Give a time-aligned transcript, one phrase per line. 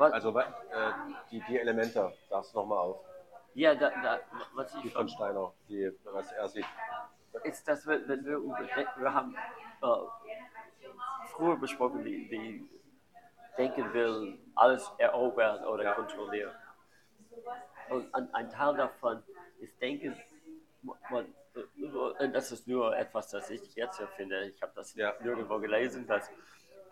[0.00, 0.44] Was, Also äh,
[1.30, 2.96] die, die Elemente, sagst du nochmal auf.
[3.52, 4.18] ja, da, da,
[4.54, 6.64] was Die ich von schon Steiner, die, was er sieht.
[7.44, 8.38] ist, wir, wenn wir
[8.96, 9.36] wir haben
[9.82, 9.86] äh,
[11.32, 12.66] früher besprochen, wie, wie
[13.58, 15.92] denken will, alles erobern oder Ja.
[15.92, 16.54] kontrollieren.
[17.90, 19.22] Und ein, ein Teil davon
[19.58, 20.16] ist Denken,
[21.10, 24.46] man, äh, das ist nur etwas, das ich jetzt erfinde.
[24.46, 25.12] Ich habe das Ja.
[25.20, 26.30] nirgendwo gelesen, dass,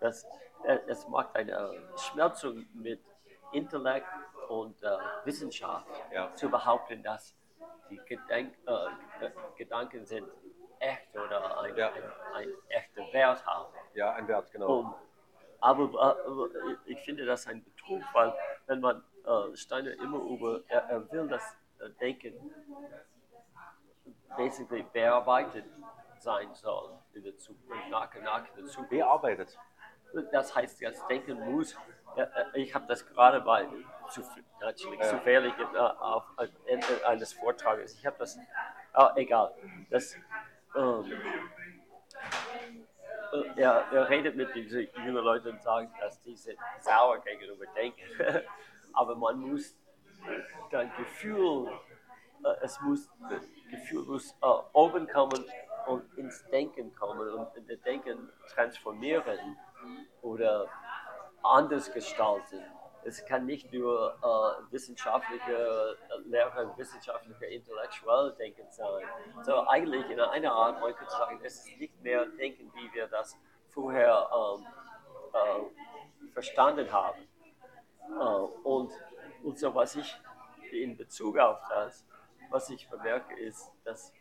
[0.00, 0.26] dass
[0.64, 3.00] äh, es macht eine Schmelzung mit
[3.52, 4.06] Intellekt
[4.48, 6.34] und äh, Wissenschaft Ja.
[6.34, 7.34] zu behaupten, dass
[7.90, 8.72] die Gedenk, äh,
[9.20, 10.28] Ge- Gedanken sind
[10.78, 11.90] echt oder ein, Ja.
[11.92, 12.02] ein,
[12.34, 13.72] ein echter Wert haben.
[13.94, 14.78] Ja, ein Wert, genau.
[14.80, 14.94] Um,
[15.60, 16.48] aber äh, aber
[16.86, 18.32] ich finde das ein Betrug, weil
[18.66, 21.42] wenn man äh, Steiner immer über, er, er will das
[21.80, 22.34] äh, Denken
[24.36, 25.64] basically bearbeitet
[26.20, 28.90] sein soll in der Zukunft, nach und nach in der Zukunft.
[28.90, 29.58] Bearbeitet.
[30.32, 31.76] Das heißt, das Denken muss,
[32.16, 33.66] äh, äh, ich habe das gerade bei
[34.60, 35.10] natürlich, Ja.
[35.10, 36.24] zufällig äh, auf
[36.66, 38.38] Ende eines Vortrages, ich habe das,
[38.92, 39.52] ah, egal,
[39.90, 40.16] das,
[40.74, 41.04] ähm,
[43.32, 47.66] äh, er, er redet mit diesen jungen Leuten und sagt, dass die sind sauer gegenüber
[47.76, 48.02] Denken.
[48.94, 49.76] Aber man muss
[50.70, 51.68] dein Gefühl,
[52.44, 55.44] äh, es muss, das Gefühl muss äh, oben kommen
[55.86, 59.56] und ins Denken kommen und das Denken transformieren
[60.22, 60.66] oder
[61.42, 62.62] anders gestalten.
[63.04, 69.04] Es kann nicht nur äh, wissenschaftliche äh, Lehre, wissenschaftliche, intellektuell Denken sein.
[69.42, 73.06] So eigentlich in einer Art, man könnte sagen, es ist nicht mehr Denken, wie wir
[73.06, 73.38] das
[73.70, 74.66] vorher ähm,
[75.32, 77.28] äh, verstanden haben.
[78.10, 78.92] Äh, und,
[79.42, 80.16] und so was ich
[80.72, 82.04] in Bezug auf das,
[82.50, 84.12] was ich bemerke, ist, dass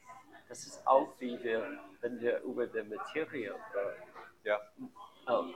[0.47, 4.61] das ist auch wie wir, wenn wir über die Materie äh, Ja.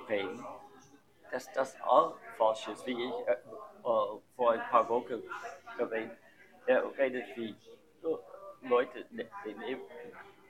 [0.10, 0.46] Reden,
[1.32, 3.38] dass das auch falsch ist, wie ich äh, äh,
[4.36, 5.24] vor ein paar Wochen
[5.78, 6.12] erwähnt.
[6.66, 7.56] Er redet wie
[8.62, 9.82] Leute ne, die nehmen,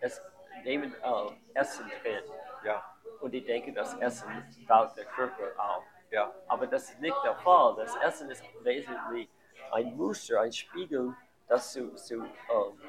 [0.02, 0.22] es,
[0.64, 2.24] nehmen äh, Essen drin
[2.64, 2.84] Ja.
[3.22, 4.30] und die denken, das Essen
[4.68, 5.84] baut der Körper auf.
[6.10, 6.32] Ja.
[6.48, 7.76] Aber das ist nicht der Fall.
[7.78, 9.30] Das Essen ist wesentlich
[9.72, 11.16] ein Muster, ein Spiegel,
[11.48, 12.82] das zu, zu ähm,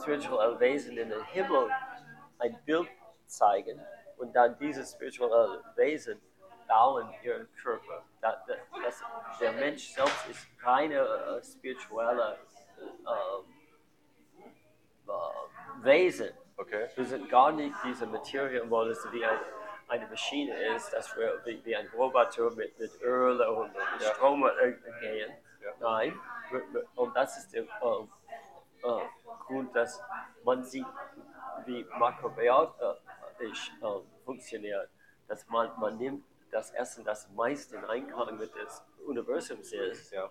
[0.00, 1.70] spirituellen Wesen in den Himmel
[2.38, 2.88] ein Bild
[3.26, 3.80] zeigen
[4.22, 6.20] und dann dieses spirituelle Wesen
[6.68, 8.04] bauen ihren Körper.
[8.20, 9.02] Da, da, das,
[9.40, 12.38] der Mensch selbst ist keine äh, spirituelle
[12.80, 13.44] ähm,
[15.08, 16.30] äh, Wesen.
[16.56, 16.88] Okay.
[16.94, 19.38] Wir sind gar nicht diese Materie, wo es wie ein,
[19.88, 24.02] eine Maschine ist, dass wir wie, wie ein Roboter mit, mit Öl und, und.
[24.02, 25.32] Strom äh, gehen.
[25.60, 25.72] Ja.
[25.80, 26.18] Nein,
[26.96, 27.66] und das ist der äh,
[28.82, 29.00] äh,
[29.46, 30.00] Grund, dass
[30.44, 30.86] man sieht,
[31.66, 34.88] wie äh, ist, äh, funktioniert.
[35.28, 40.28] Dass man, man nimmt das Essen, das meist in Einklang mit des Universums ist, Ja.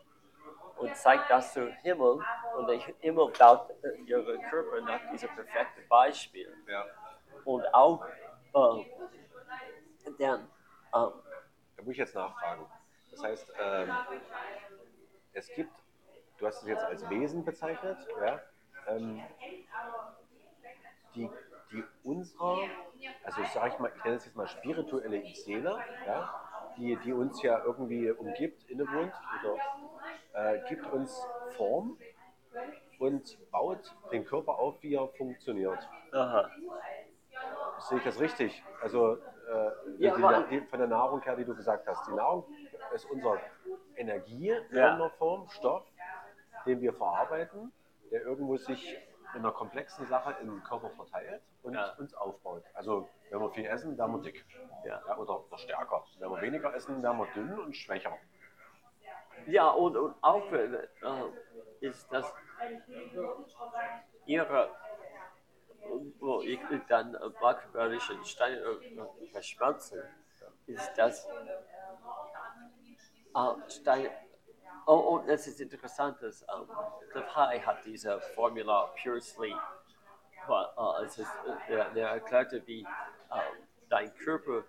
[0.77, 2.23] und zeigt das zum Himmel
[2.57, 6.53] und der Himmel baut äh, ihre Körper nach diesem perfekten Beispiel.
[6.67, 6.85] Ja.
[7.45, 8.85] Und auch äh,
[10.19, 10.47] dann, ähm,
[10.93, 12.65] Da muss ich jetzt nachfragen.
[13.11, 13.91] Das heißt, ähm,
[15.33, 15.71] es gibt,
[16.37, 18.39] du hast es jetzt als Wesen bezeichnet, ja,
[18.87, 19.21] ähm,
[21.15, 21.29] die,
[21.71, 22.69] die unserer,
[23.23, 26.29] also sage ich mal, ich nenne es jetzt mal spirituelle Seele, ja,
[26.77, 31.27] die, die uns ja irgendwie umgibt, innewohnt, oder, äh, gibt uns
[31.57, 31.97] Form
[32.99, 35.79] und baut den Körper auf, wie er funktioniert.
[36.11, 36.49] aha.
[37.79, 38.63] Sehe ich das richtig?
[38.81, 42.07] Also äh, Ja, die, die, von der Nahrung her, die du gesagt hast.
[42.07, 42.45] Die Nahrung
[42.93, 43.41] ist unsere
[43.95, 44.85] Energie in Ja.
[44.85, 45.83] irgendeiner Form, Stoff,
[46.65, 47.71] den wir verarbeiten,
[48.11, 48.97] der irgendwo sich
[49.33, 51.93] in einer komplexen Sache im Körper verteilt und Ja.
[51.97, 52.63] uns aufbaut.
[52.73, 54.45] Also wenn wir viel essen, werden wir dick.
[54.85, 55.17] Ja.
[55.17, 56.03] oder, oder stärker.
[56.19, 58.17] Wenn wir weniger essen, werden wir dünn und schwächer.
[59.47, 60.87] Ja, und, und auch äh,
[61.79, 62.31] ist das
[64.25, 64.69] ihre,
[66.19, 67.11] wo ich dann
[67.41, 70.01] makrobiologischen Steine äh, verschmelzen,
[70.67, 71.27] ist das
[73.35, 74.11] äh, Steine.
[74.87, 76.67] Oh, und das ist interessant, dass ähm,
[77.11, 79.55] Cliff High hat diese Formula Pure Sleep.
[80.49, 82.85] Äh, es ist, äh, der, der erklärte, wie äh,
[83.89, 84.63] dein Körper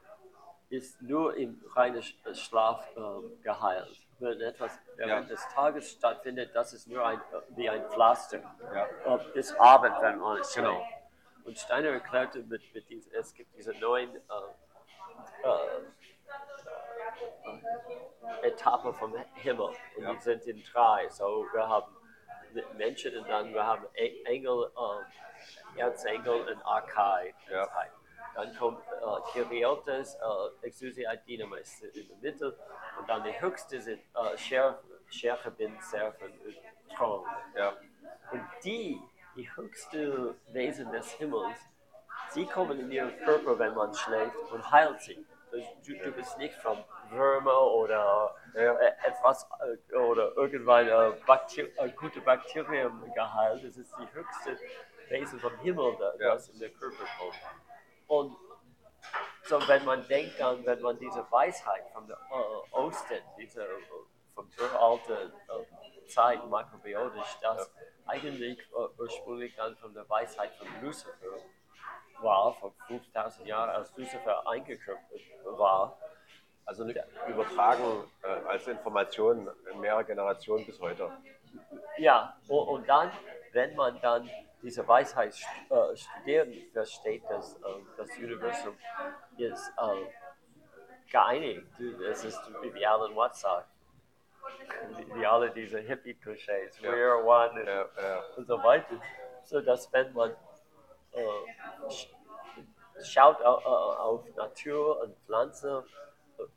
[0.68, 3.98] ist nur im reinen Sch- Schlaf ähm, geheilt.
[4.18, 5.34] Wenn etwas während Ja.
[5.34, 8.40] des Tages stattfindet, das ist nur ein, äh, wie ein Pflaster.
[8.72, 9.16] Ja.
[9.16, 10.86] Äh, bis Abend, wenn man es Genau.
[11.44, 14.10] Und Steiner erklärte, mit, mit diesen, es gibt diese neuen
[18.42, 19.68] äh, äh, Etappen vom Himmel.
[19.96, 20.12] Und Ja.
[20.12, 21.08] die sind in drei.
[21.08, 21.94] So, wir haben
[22.76, 27.34] Menschen und dann wir haben E- Engel, ähm, Erzengel und Archai.
[27.50, 27.68] Ja.
[28.34, 32.58] dann kommt äh, Kyriotes, äh, Exousia Dynamis in der Mitte
[32.98, 34.36] und dann die höchste sind äh,
[35.10, 36.56] Cherubim, Seraphen und
[36.96, 37.26] Thron.
[37.54, 37.74] Ja.
[38.30, 38.98] Und die,
[39.36, 41.58] die höchste Wesen des Himmels,
[42.30, 45.26] sie kommen in ihren Körper, wenn man schläft und heilt sie.
[45.50, 46.82] Also Du, du bist nicht von
[47.12, 48.72] Würmer oder Ja.
[48.74, 49.46] äh, etwas
[49.90, 51.64] äh, oder irgendwann äh, Bakter
[51.96, 53.64] gute Bakterien geheilt.
[53.64, 54.58] Es ist die höchste
[55.08, 56.34] Wesen vom Himmel, da- Ja.
[56.34, 57.36] das in der Körper kommt.
[58.08, 58.36] Und
[59.44, 63.66] so, wenn man denkt an, wenn man diese Weisheit von der äh, Osten, diese
[64.34, 67.70] vom uralten äh, Zeit makrobiotisch, das
[68.06, 71.12] eigentlich äh, ursprünglich dann von der Weisheit von Lucifer
[72.20, 75.10] war, vor 5000 Jahren, als Lucifer eingeköpft
[75.44, 75.98] war.
[76.64, 76.98] Also nicht
[77.28, 81.10] übertragen äh, als Information in mehrere Generationen bis heute.
[81.98, 83.10] Ja, und, und dann,
[83.52, 84.28] wenn man dann
[84.62, 85.34] diese Weisheit
[85.70, 87.58] äh, studiert, versteht, dass äh,
[87.96, 88.76] das Universum
[89.36, 91.66] ist äh, geeinigt.
[92.10, 93.68] Es ist, wie Alan Watts sagt,
[94.96, 96.90] wie, wie alle diese Hippie-Klischees, Ja.
[96.90, 98.22] we're one Ja, ja.
[98.36, 98.94] und so weiter.
[99.44, 100.30] So dass wenn man
[101.12, 101.24] äh,
[101.88, 102.08] sch-
[103.02, 105.84] schaut auf, auf Natur und Pflanze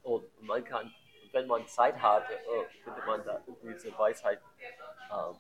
[0.04, 0.94] und man kann,
[1.32, 4.40] wenn man Zeit hat, äh, könnte man da diese Weisheit
[5.12, 5.36] ähm,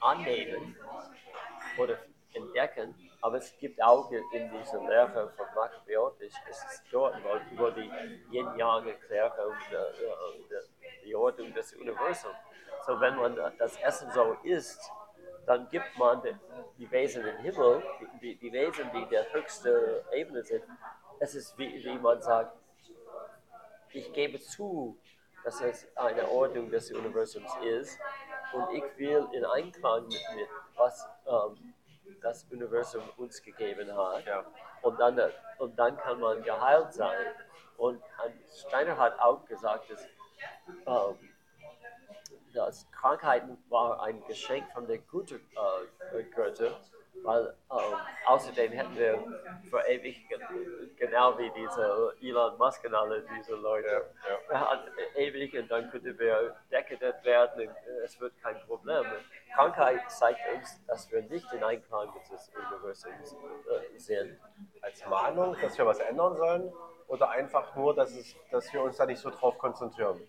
[0.00, 0.76] annehmen
[1.78, 1.98] oder
[2.32, 2.94] entdecken.
[3.20, 7.16] Aber es gibt auch in dieser Lehre von Makrobiotisch, es ist dort
[7.50, 7.90] über, die
[8.30, 9.92] Yin-Yang-Erklärung der,
[10.50, 10.62] der,
[11.04, 12.36] die Ordnung des Universums.
[12.86, 14.92] So, wenn man das Essen so isst,
[15.46, 16.22] dann gibt man
[16.78, 20.64] die, Wesen im Himmel, die, die, die Wesen, die der höchste Ebene sind.
[21.18, 22.56] Es ist wie, wie man sagt,
[23.96, 24.98] ich gebe zu,
[25.42, 27.98] dass es eine Ordnung des Universums ist
[28.52, 31.74] und ich will in Einklang mit, mit was ähm,
[32.20, 34.26] das Universum uns gegeben hat.
[34.26, 34.44] Ja.
[34.82, 35.18] Und, dann,
[35.58, 37.26] und dann kann man geheilt sein.
[37.76, 38.02] Und
[38.68, 40.04] Steiner hat auch gesagt, dass,
[40.86, 41.30] ähm,
[42.52, 45.40] dass Krankheiten war ein Geschenk von der guten
[46.12, 46.80] äh, Götter,
[47.26, 49.18] weil ähm, außerdem hätten wir
[49.68, 50.38] für ewig, ge-
[50.96, 54.04] genau wie diese Elon Musk und alle diese Leute,
[54.50, 59.04] Ja, hatten ewig und dann könnten wir dekadent werden und äh, es wird kein Problem.
[59.54, 64.38] Krankheit zeigt uns, dass wir nicht in Einklang mit des Universums äh, sind.
[64.82, 66.72] Als Mahnung, dass wir was ändern sollen
[67.08, 70.20] oder einfach nur, dass, es, dass wir uns da nicht so drauf konzentrieren.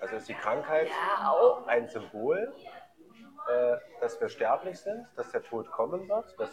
[0.00, 2.52] Also ist die Krankheit Ja, ein Symbol,
[3.48, 6.50] äh, dass wir sterblich sind, dass der Tod kommen wird, dass,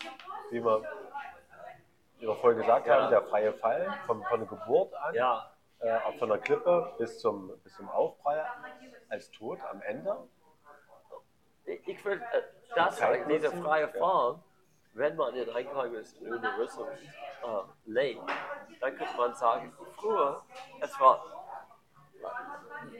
[0.49, 0.81] wie wir,
[2.19, 3.01] wie wir vorhin gesagt Ja.
[3.01, 6.93] haben, der freie Fall von, von der Geburt an, Ja, äh, auch von der Klippe
[6.97, 8.45] bis zum, bis zum Aufprall
[9.09, 10.15] als Tod am Ende.
[11.65, 12.41] ich, würde äh,
[12.75, 13.87] das sagen, diese freie.
[13.89, 14.41] Form,
[14.93, 17.47] wenn man in Einklang mit dem Universum äh,
[17.85, 18.21] lebt,
[18.79, 20.41] dann könnte man sagen, früher,
[20.79, 21.21] es war,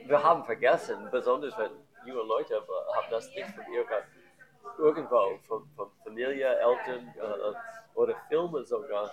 [0.04, 3.64] wir haben vergessen, besonders wenn junge Leute haben das nicht von
[4.78, 9.10] irgendwo, von, von Familie, Eltern äh, oder Filme sogar.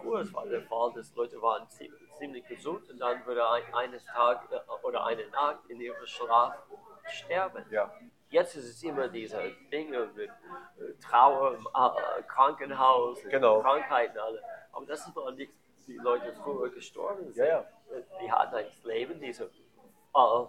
[0.00, 4.04] Früher war der Fall, dass Leute waren zie- ziemlich gesund und dann würde ein, eines
[4.06, 6.54] Tages äh, oder eine Nacht in ihrem Schlaf
[7.08, 7.64] sterben.
[7.70, 7.92] Ja,
[8.28, 9.40] Jetzt ist es immer diese
[9.70, 13.60] Dinge mit äh, Trauer im äh, Krankenhaus, Genau.
[13.60, 14.42] Krankheiten alle.
[14.72, 15.52] Aber das ist noch nicht,
[15.86, 17.36] die Leute früher gestorben sind.
[17.36, 17.58] Ja, ja.
[17.96, 20.44] Äh, Die hatten ein Leben, diese, äh,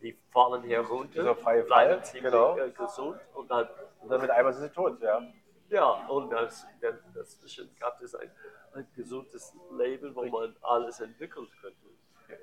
[0.00, 2.56] die fallen herunter, Dieser freie bleiben Fall, ziemlich genau.
[2.56, 3.68] äh, gesund und dann,
[4.00, 5.22] und dann mit einmal sind sie tot, ja.
[5.70, 6.66] ja, und das,
[7.14, 8.30] dazwischen gab es ein,
[8.74, 11.86] ein gesundes Leben, wo man alles entwickeln könnte.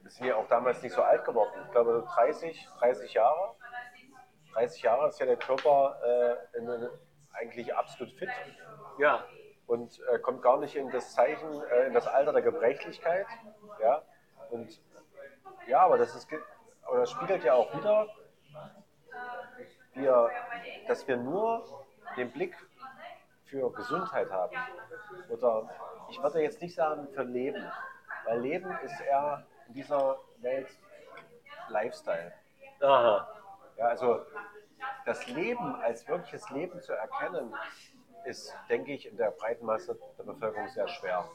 [0.01, 1.51] Wir sind ja auch damals nicht so alt geworden.
[1.65, 3.55] Ich glaube, so 30, 30 Jahre.
[4.53, 5.99] 30 Jahre ist ja der Körper
[6.53, 6.89] äh, in,
[7.33, 8.29] eigentlich absolut fit
[8.97, 9.25] Ja,
[9.67, 13.27] und äh, kommt gar nicht in das Zeichen, äh, in das Alter der Gebrechlichkeit.
[13.79, 14.01] Ja,
[14.49, 14.81] und
[15.67, 16.27] ja, aber das, ist,
[16.97, 18.07] das spiegelt ja auch wieder,
[19.93, 20.29] wir,
[20.87, 21.85] dass wir nur
[22.17, 22.55] den Blick
[23.45, 24.55] für Gesundheit haben.
[25.29, 25.69] Oder
[26.09, 27.63] ich würde jetzt nicht sagen für Leben,
[28.25, 30.67] weil Leben ist eher in dieser Welt
[31.69, 32.33] Lifestyle.
[32.81, 33.27] aha,
[33.77, 34.25] Ja, also
[35.05, 37.53] das Leben als wirkliches Leben zu erkennen,
[38.25, 41.29] ist, denke ich, in der breiten Masse der Bevölkerung sehr schwer.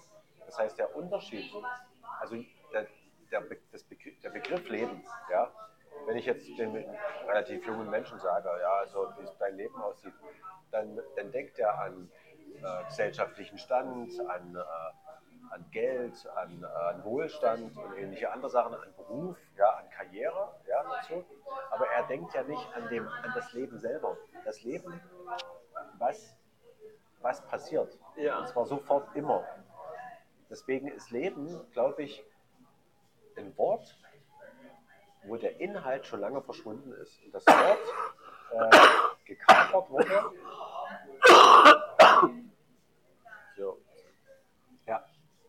[0.47, 1.52] Das heißt, der Unterschied,
[2.21, 2.37] also
[3.31, 3.59] der, Be-
[3.89, 5.51] Begriff, der Begriff Leben, ja,
[6.07, 6.75] wenn ich jetzt den
[7.27, 10.15] relativ jungen Menschen sage, ja, also wie es dein Leben aussieht,
[10.71, 12.11] dann, dann denkt er an
[12.57, 18.75] äh, gesellschaftlichen Stand, an, äh, an Geld, an, äh, an Wohlstand und ähnliche andere Sachen,
[18.75, 21.25] an Beruf, ja, an Karriere, ja, dazu.
[21.71, 24.17] Aber er denkt ja nicht an, dem, an das Leben selber.
[24.45, 25.01] Das Leben,
[25.99, 26.37] was,
[27.21, 27.99] was passiert.
[28.17, 28.39] Ja.
[28.39, 29.45] Und zwar sofort immer.
[30.49, 32.25] Deswegen ist Leben, glaube ich,
[33.37, 33.97] ein Wort,
[35.25, 37.23] wo der Inhalt schon lange verschwunden ist.
[37.25, 37.79] Und das Wort
[38.53, 40.23] äh, gekapert wurde.
[43.57, 43.79] So.
[44.87, 45.05] Ja,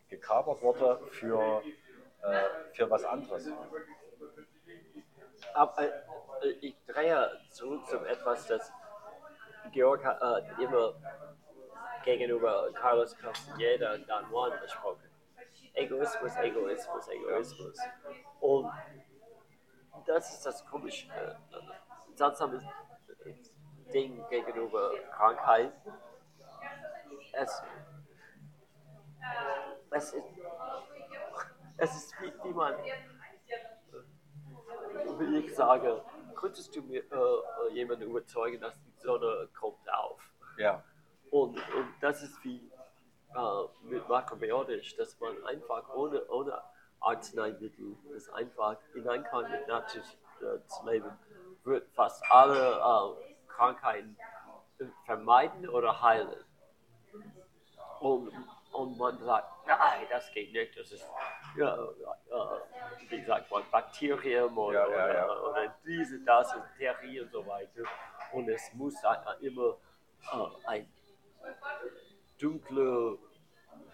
[0.10, 1.62] gekapert wurde für,
[2.22, 3.48] äh, für was anderes.
[5.54, 8.72] Aber äh, ich drehe zurück zu etwas, das
[9.72, 10.94] Georg äh, immer
[12.04, 15.11] gegenüber Carlos Castaneda und Don Juan besprochen.
[15.74, 17.78] Egoismus, Egoismus, Egoismus.
[18.40, 18.72] Und
[20.06, 21.36] das ist das komische, äh,
[22.16, 22.60] seltsame
[23.94, 25.74] Ding gegenüber Krankheit.
[27.34, 27.62] Es,
[29.92, 30.26] es ist,
[31.78, 32.76] es ist wie, wie man,
[35.20, 36.04] wie ich sage,
[36.36, 40.22] könntest du mir äh, äh, jemanden überzeugen, dass die Sonne kommt auf?
[40.58, 40.84] Ja,
[41.30, 42.71] Und, und das ist wie
[43.36, 46.62] äh, mit makrobiotisch, dass man einfach ohne, ohne
[47.00, 50.02] Arzneimittel das einfach hinein kann mit Natur
[50.42, 51.12] äh, zu leben,
[51.64, 54.18] wird fast alle äh, Krankheiten
[55.06, 56.44] vermeiden oder heilen.
[58.00, 58.32] Und,
[58.72, 61.08] und man sagt, nein, das geht nicht, das ist,
[61.56, 65.26] ja, äh, wie sagt man, Bakterium oder, Ja, ja, ja.
[65.26, 67.84] Oder, oder diese, das, ist Theorie und so weiter.
[68.32, 68.96] Und es muss
[69.42, 69.78] immer
[70.32, 70.94] äh, ein
[72.42, 73.18] dunkle,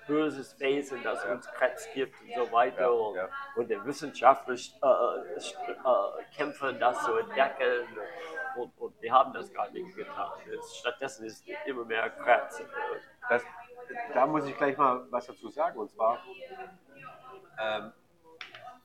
[0.07, 2.81] böses Wesen, das uns Krebs gibt und so weiter.
[2.81, 3.29] Ja, und, ja.
[3.55, 7.85] und der Wissenschaftler äh, äh, kämpfen, das zu entdecken.
[8.55, 10.31] Und, und wir haben das gar nicht getan.
[10.51, 12.63] Es, stattdessen ist immer mehr Krebs.
[13.29, 13.43] das,
[14.13, 15.77] da muss ich gleich mal was dazu sagen.
[15.77, 16.17] Und zwar,
[17.59, 17.91] ähm,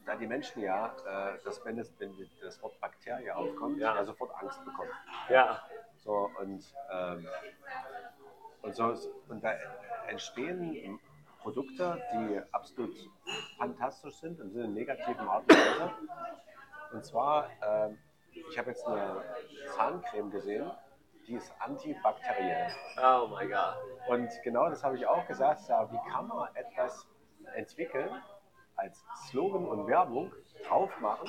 [0.04, 3.94] da die Menschen ja, äh, dass wenn, es, wenn das Wort Bakterie aufkommt, Ja.
[3.94, 4.04] ja.
[4.04, 4.90] sofort Angst bekommen.
[5.28, 5.62] Ja,
[5.96, 7.28] So, und, ähm,
[8.62, 8.94] und, so,
[9.28, 9.52] und da
[10.08, 10.98] entstehen
[11.40, 12.94] Produkte, die absolut
[13.58, 15.90] fantastisch sind und sind in negativen Art und Weise.
[16.92, 17.98] Und zwar, ähm,
[18.50, 19.22] ich habe jetzt eine
[19.74, 20.70] Zahncreme gesehen,
[21.26, 22.70] die ist antibakteriell.
[23.02, 23.76] oh mein Gott.
[24.08, 25.60] Und genau das habe ich auch gesagt.
[25.68, 27.06] Wie kann man etwas
[27.54, 28.10] entwickeln
[28.76, 30.32] als Slogan und Werbung
[30.66, 31.28] drauf machen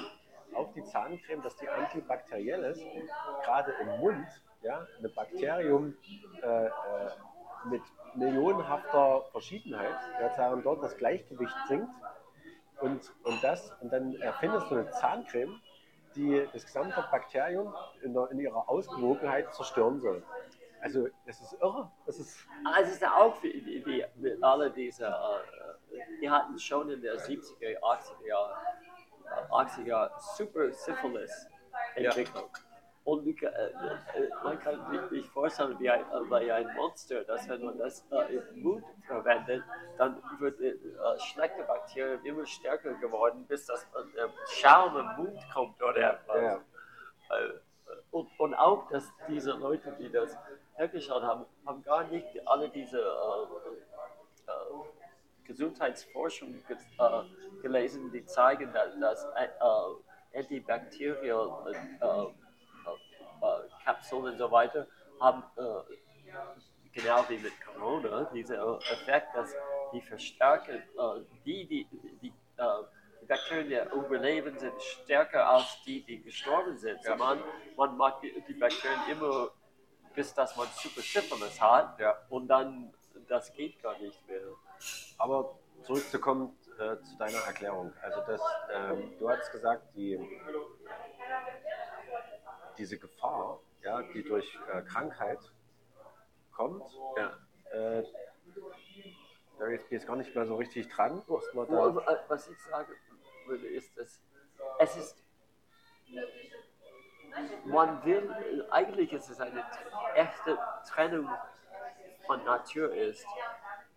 [0.55, 2.83] auf die Zahncreme, dass die antibakteriell ist,
[3.43, 4.27] gerade im Mund,
[4.62, 5.95] ja, ein Bakterium
[6.41, 6.69] äh, äh,
[7.65, 7.81] mit
[8.15, 11.89] millionenhafter Verschiedenheit, der sagen, dort das Gleichgewicht sinkt
[12.81, 15.60] und, und das und dann erfindest du eine Zahncreme,
[16.15, 20.24] die das gesamte Bakterium in, der, in ihrer Ausgewogenheit zerstören soll.
[20.81, 21.89] Also es ist irre.
[22.05, 26.89] Es ist Ah, Es ist auch wie, wie mit alle diese, äh, wir hatten schon
[26.89, 28.55] in der 70er, 80er, Jahre,
[29.38, 31.48] äh, 80er Super Syphilis
[31.96, 32.50] Entwicklung.
[33.06, 37.24] Und wie, ka- äh, äh, man kann sich vorstellen, wie ein, äh, wie ein Monster,
[37.25, 39.62] dass wenn man das äh, im Mund verwendet,
[39.98, 43.86] dann wird äh, äh, schlechte Bakterien immer stärker geworden, bis das
[44.16, 46.42] der Schaum im Mund kommt oder etwas.
[46.42, 47.38] Ja.
[47.38, 47.54] Äh,
[48.12, 50.38] und, und auch, dass diese Leute, die das
[50.75, 54.84] hergeschaut haben, haben gar nicht alle diese äh, äh,
[55.53, 64.50] Gesundheitsforschung ge äh, gelesen, die zeigen, dass, äh, äh, Antibakterial äh, äh, Kapseln und so
[64.51, 64.88] weiter
[65.19, 65.43] haben,
[66.93, 69.53] genau wie mit Corona, dieser äh, Effekt, dass
[69.93, 70.81] die verstärken,
[71.45, 71.88] die, die,
[72.22, 72.33] die, die
[73.27, 77.03] Bakterien, die überleben, sind stärker als die, die gestorben sind.
[77.03, 77.15] So Ja.
[77.17, 77.39] man,
[77.77, 79.50] man mag die, die Bakterien immer,
[80.15, 82.17] bis dass man Super Syphilis hat Ja.
[82.29, 82.93] und dann,
[83.27, 84.41] das geht gar nicht mehr.
[85.18, 87.94] Aber zurückzukommen äh, zu deiner Erklärung.
[88.02, 90.20] Also das, ähm, du hast gesagt, die,
[92.78, 95.40] diese Gefahr, ja, die durch äh, Krankheit
[96.52, 96.84] kommt,
[97.18, 97.38] Ja.
[97.72, 98.04] äh,
[99.60, 101.22] da ist jetzt gar nicht mehr so richtig dran.
[101.28, 102.94] Was äh, Was ich sagen
[103.46, 104.22] würde, ist, dass
[104.80, 105.24] es ist,
[107.66, 109.63] man will, eigentlich ist es eine
[110.16, 111.30] echte Trennung
[112.25, 113.25] von Natur ist,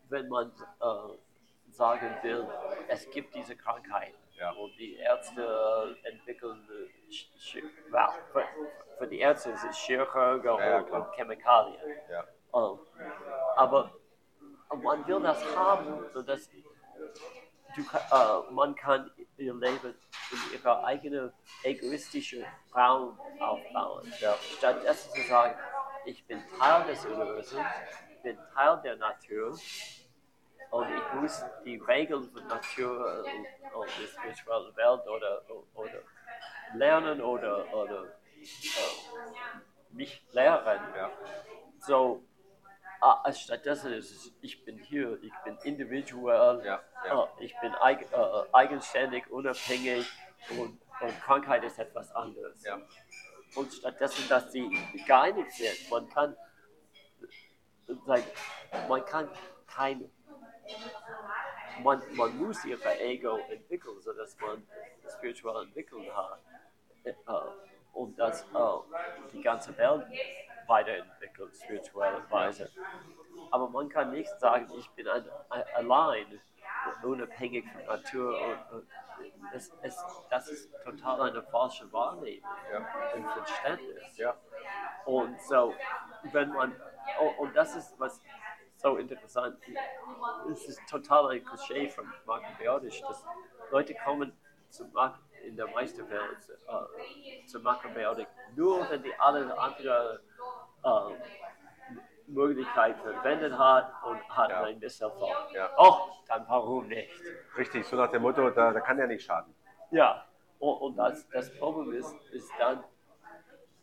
[0.08, 2.46] wenn man äh, sagen will,
[2.88, 4.14] es gibt diese Krankheit.
[4.38, 4.50] Ja.
[4.52, 8.44] Und die Ärzte entwickeln, äh, well, für,
[8.98, 11.80] für die Ärzte ist es Chirurgen Ja, und, und Chemikalien.
[12.10, 12.78] ja, Oh.
[13.56, 13.90] Aber
[14.82, 19.94] man will das haben, sodass du, äh, man kann ihr Leben
[20.30, 21.32] in ihrer eigenen
[21.62, 22.44] egoistischen
[22.74, 24.10] Raum aufbauen.
[24.20, 24.34] Ja.
[24.56, 25.54] Stattdessen zu sagen,
[26.06, 27.66] ich bin Teil des Universums,
[28.10, 29.58] ich bin Teil der Natur
[30.70, 35.42] und ich muss die Regeln von Natur und, und der spirituellen Welt oder,
[35.74, 36.00] oder
[36.74, 39.56] lernen oder, oder äh,
[39.90, 40.80] mich lehren.
[40.96, 41.10] ja,
[41.78, 42.22] So,
[43.00, 47.24] Ah, stattdessen ist es, ich bin hier, ich bin individuell, Ja, ja.
[47.24, 48.16] äh, ich bin eig äh,
[48.52, 50.10] eigenständig, unabhängig
[50.58, 52.62] und, und Krankheit ist etwas anderes.
[52.64, 52.78] Ja.
[53.54, 54.68] Und stattdessen, dass sie
[55.06, 56.36] geeinigt sind, man kann,
[58.06, 58.24] sagen,
[58.88, 59.28] man kann
[59.66, 60.10] kein,
[61.82, 64.66] man, man muss ihr Ego entwickeln, sodass man
[65.16, 66.40] spirituelle Entwicklung hat.
[67.04, 67.12] Äh,
[67.92, 68.46] und dass äh,
[69.32, 70.06] die ganze Welt
[70.66, 72.70] weiterentwickelt, spirituelle Weise.
[73.50, 76.40] Aber man kann nicht sagen, ich bin ein, ein, allein,
[77.02, 78.38] unabhängig von Natur.
[78.40, 78.88] Und, und
[79.54, 83.14] es, es, das ist total eine falsche Wahrnehmung Ja.
[83.14, 84.16] und Verständnis.
[84.16, 84.36] Ja.
[85.04, 85.72] Und so,
[86.32, 86.74] wenn man,
[87.20, 88.20] oh, und das ist was
[88.76, 89.58] so interessant,
[90.52, 93.24] es ist total ein Klischee von Machiavellisch, dass
[93.70, 94.32] Leute kommen
[94.70, 96.36] zu Mach in der meisten Fälle
[96.68, 100.20] äh, zu Machiavellik nur, wenn die alle andere
[100.84, 100.90] äh,
[102.26, 104.62] Möglichkeit verwendet hat und hat Ja.
[104.64, 105.70] ein bisschen von, Ja.
[105.78, 107.10] oh, dann warum nicht?
[107.56, 109.54] Richtig, so nach dem Motto, da, da kann ja nicht schaden.
[109.92, 110.24] Ja,
[110.58, 112.82] und, und das, das Problem ist, ist dann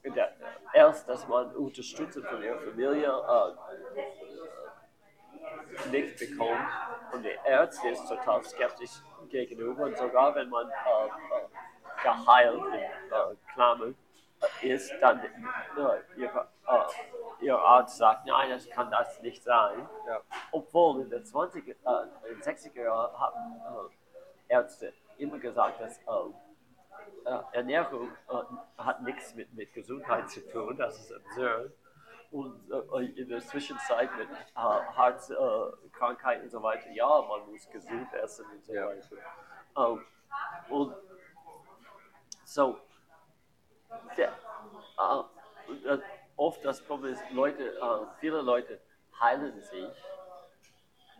[0.03, 0.33] der,
[0.73, 4.32] erst, dass man Unterstützung von ihrer Familie äh,
[5.91, 6.67] nicht bekommt
[7.13, 12.79] und der Ärzte ist total skeptisch gegenüber und sogar wenn man äh, äh, geheilt in
[12.79, 13.95] äh, Klammern
[14.61, 19.87] ist, dann äh, ihre, äh, ihr Arzt sagt, nein, das kann das nicht sein.
[20.07, 20.21] Ja.
[20.51, 23.89] Obwohl in den 20er, äh, in den 60er Jahren haben
[24.49, 26.01] äh, Ärzte immer gesagt, dass äh,
[27.25, 31.71] äh, Ernährung äh, hat nichts mit, mit Gesundheit zu tun, das ist absurd.
[32.33, 38.11] Und äh, in der Zwischenzeit mit äh, Herzkrankheiten und so weiter, ja, man muss gesund
[38.11, 38.87] essen und so Ja.
[38.87, 39.17] weiter.
[39.77, 40.05] Ähm,
[40.69, 40.95] und
[42.43, 42.79] so,
[44.17, 44.29] der,
[44.97, 45.99] äh, äh,
[46.35, 48.81] oft das Problem ist, Leute, äh, viele Leute
[49.21, 49.95] heilen sich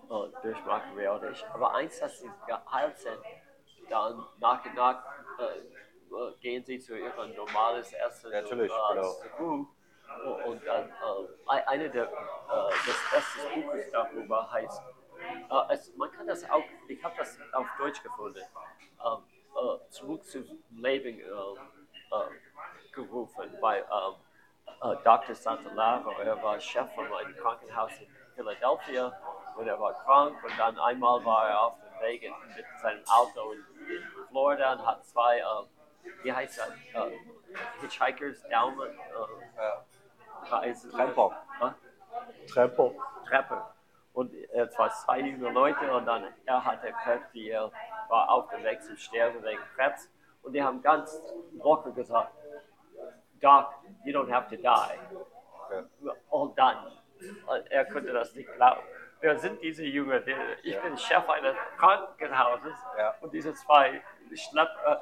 [0.10, 3.20] äh, durch Machiavellisch, aber eins, dass sie geheilt sind,
[3.88, 5.06] dann nach und nach
[5.38, 9.02] äh, äh, gehen sie zu ihrem normales Essen Ja, natürlich, und, äh,
[9.38, 9.68] genau.
[10.22, 10.46] Zurück.
[10.46, 12.10] Und, dann, äh, ein- eine der, äh,
[12.88, 14.82] das beste Buches darüber heißt,
[15.50, 18.42] äh, es, man kann das auch, ich habe das auf Deutsch gefunden,
[19.06, 19.24] ähm,
[19.56, 24.16] äh, zurück zum Leben äh, äh, gerufen bei ähm,
[24.82, 25.36] äh, Dr.
[25.36, 26.12] Santalaro.
[26.20, 29.12] Er war Chef von einem Krankenhaus in Philadelphia
[29.56, 32.22] und er war krank und dann einmal war er auf dem Weg
[32.56, 33.60] mit seinem Auto in,
[33.96, 35.42] in Florida und hat zwei,
[36.24, 36.72] wie heißt das,
[37.82, 38.98] Hitchhikers Daumen
[40.62, 41.32] Tremper.
[41.60, 41.70] Hä?
[42.48, 42.92] Tremper.
[43.28, 43.62] Treppe.
[44.14, 47.72] Und es waren zwei junge Leute und dann er hatte Krebs, die er
[48.10, 50.10] war auf dem Weg zum Sterben wegen Krebs.
[50.44, 51.20] Und die haben ganz
[51.54, 52.32] locker gesagt,
[53.42, 53.74] Doc,
[54.06, 54.64] you don't have to die.
[54.64, 56.14] Ja.
[56.30, 56.92] Und dann,
[57.48, 58.82] und er konnte das nicht glauben.
[59.22, 60.22] Wer sind diese Jungen?
[60.64, 60.82] Ich Ja.
[60.82, 63.16] bin Chef eines Krankenhauses Ja.
[63.22, 64.02] und diese zwei
[64.36, 64.96] Schlepp, äh,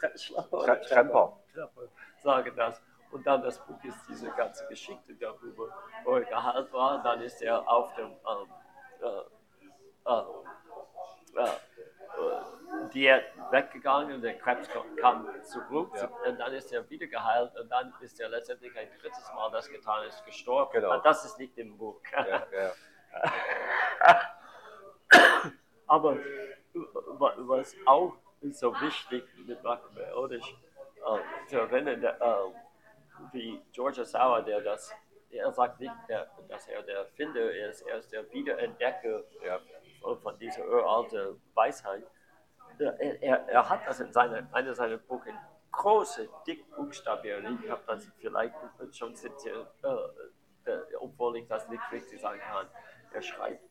[0.00, 1.38] Tre Schlepp Tre Tremper.
[1.52, 1.88] Treppe
[2.22, 2.82] sagen das.
[3.16, 5.68] Und dann das Buch ist diese ganze Geschichte darüber,
[6.04, 7.02] wo er geheilt war.
[7.02, 8.52] Dann ist er auf dem ähm,
[9.00, 9.22] äh,
[10.12, 14.68] äh, äh, Diät weggegangen, der Krebs
[15.00, 16.10] kam- zurück Ja.
[16.28, 19.66] und dann ist er wieder geheilt und dann ist er letztendlich ein drittes Mal das
[19.70, 20.70] getan ist gestorben.
[20.72, 20.94] Genau.
[20.96, 21.98] Und Das ist nicht im Buch.
[22.12, 22.72] Ja, ja.
[25.86, 26.16] Aber
[27.18, 28.12] wa- was auch
[28.50, 30.54] so wichtig mit Machiavellisch
[30.96, 32.52] äh, zu erinnern, der, äh,
[33.32, 34.92] wie Georgia Sauer, der das,
[35.30, 39.60] er sagt nicht, der, dass er der Finder ist, er ist der Wiederentdecker Ja.
[40.22, 42.04] von, dieser uralten Weisheit.
[42.78, 45.32] Er, er, er hat das in seiner, einer seiner Bücher
[45.72, 47.58] große, dick Buchstabieren.
[47.62, 48.54] Ich habe das vielleicht
[48.92, 52.66] schon zitiert, äh, obwohl ich das nicht richtig sagen kann.
[53.12, 53.62] Er schreibt,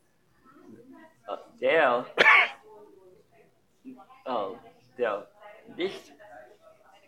[1.28, 2.06] äh, der,
[4.26, 4.56] äh,
[4.98, 5.28] der
[5.76, 6.14] nicht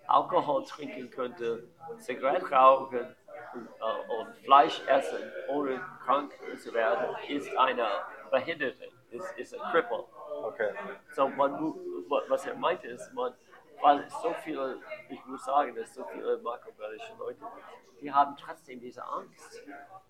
[0.07, 1.67] Alkohol trinken könnte,
[1.99, 3.15] Zigarette rauchen
[3.53, 7.87] und, äh, und Fleisch essen, ohne krank zu werden, ist eine
[8.31, 10.05] Behinderte, ist, ist ein Cripple.
[10.43, 10.73] Okay.
[11.11, 11.53] So, man,
[12.27, 13.33] was er meinte ist, man,
[13.81, 17.41] weil es so viele, ich muss sagen, dass so viele machiavellische Leute,
[18.01, 19.63] die haben trotzdem diese Angst.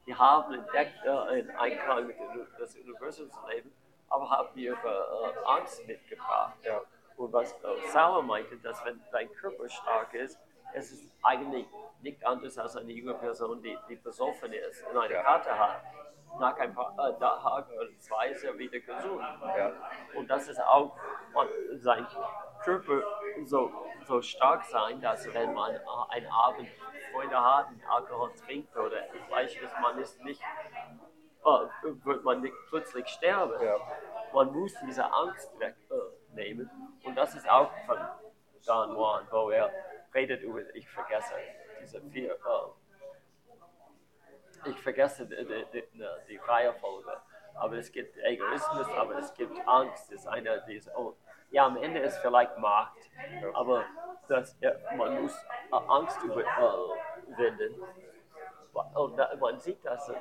[0.05, 3.71] Die haben entdeckt äh, in Einklang mit dem, das Universum zu leben,
[4.09, 6.55] aber haben ihre äh, Angst mitgebracht.
[6.63, 6.81] Ja.
[7.17, 10.39] Und was äh, Sauer meinte, dass wenn dein Körper stark ist,
[10.73, 11.65] es ist eigentlich
[12.01, 15.23] nicht anders als eine junge Person, die, die besoffen ist und eine Ja.
[15.23, 15.81] Karte hat.
[16.39, 19.21] Nach ein paar äh, Tagen oder zwei ist er wieder gesund.
[19.57, 19.71] Ja.
[20.13, 20.95] Und das ist auch
[21.77, 22.05] sein
[22.63, 23.01] Körper
[23.45, 23.71] so,
[24.05, 26.69] so stark sein, dass wenn man äh, einen Abend
[27.11, 30.41] Freunde hat und Alkohol trinkt oder Fleisch isst, man ist nicht
[31.45, 31.67] äh,
[32.03, 33.59] wird man nicht plötzlich sterben.
[33.63, 33.77] Ja.
[34.33, 35.51] Man muss diese Angst
[36.37, 36.69] wegnehmen.
[37.03, 37.97] und das ist auch von
[38.65, 39.71] Don Juan, wo er
[40.13, 41.33] redet über, ich vergesse
[41.81, 42.69] diese vier, äh,
[44.69, 45.83] ich vergesse die, die, die,
[46.29, 47.21] die Reihenfolge.
[47.55, 51.15] Aber es gibt Egoismus, aber es gibt Angst, ist einer dieser, oh,
[51.49, 52.97] ja, am Ende ist vielleicht Macht,
[53.53, 53.85] aber
[54.27, 55.35] das, ja, man muss
[55.71, 57.81] Angst überwinden.
[58.93, 60.11] Und man sieht das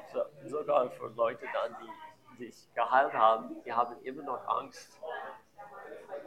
[0.44, 1.76] sogar für Leute dann,
[2.38, 5.00] die sich geheilt haben, die haben immer noch Angst.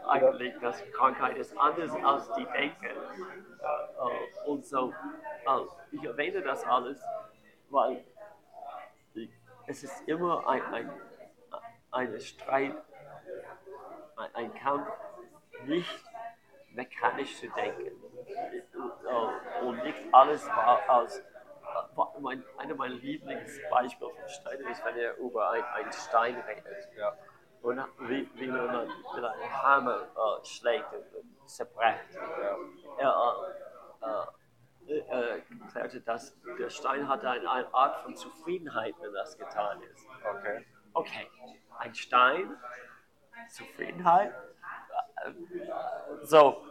[0.07, 2.85] Eigentlich, dass Krankheit ist anders als die denken.
[2.85, 7.01] Äh, und so, äh, ich erwähne das alles,
[7.69, 8.03] weil
[9.67, 10.91] es ist immer ein, ein,
[11.91, 12.75] ein Streit,
[14.15, 14.89] ein, ein Kampf,
[15.65, 16.03] nicht
[16.71, 17.91] mechanisch zu denken.
[19.63, 21.21] Und nicht alles war aus.
[22.19, 26.89] Mein, einer meiner Lieblingsbeispiele von Steiner ist, wenn er über einen Stein redet.
[26.97, 27.15] Ja.
[27.61, 32.17] Und wie, wie man mit einem Hammer äh, schlägt und zerbrecht.
[32.97, 33.35] Er,
[34.01, 39.37] äh, äh, er erklärte, dass der Stein hatte eine, eine Art von Zufriedenheit, wenn das
[39.37, 40.07] getan ist.
[40.23, 40.65] Okay.
[40.93, 41.29] Okay,
[41.77, 42.57] ein Stein,
[43.49, 44.33] Zufriedenheit,
[46.23, 46.63] so,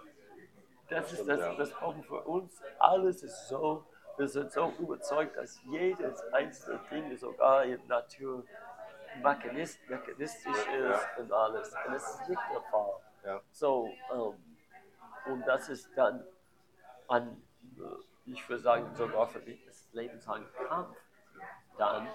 [0.89, 2.61] das ist das, das brauchen für uns.
[2.79, 8.45] Alles ist so, wir sind so überzeugt, dass jedes einzelne Ding sogar in der Natur
[9.23, 11.75] mechanist, mechanistisch ist und alles.
[11.87, 13.01] Und das ist nicht der Fall.
[13.25, 13.43] Ja.
[13.51, 14.57] So, um,
[15.27, 16.25] und das ist dann
[17.09, 17.43] ein,
[17.77, 20.97] äh, ich würde sagen, sogar für mich das lebenslange Kampf,
[21.77, 22.09] dann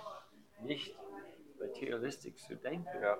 [0.59, 0.97] nicht
[1.59, 3.01] materialistisch zu denken.
[3.01, 3.17] Ja.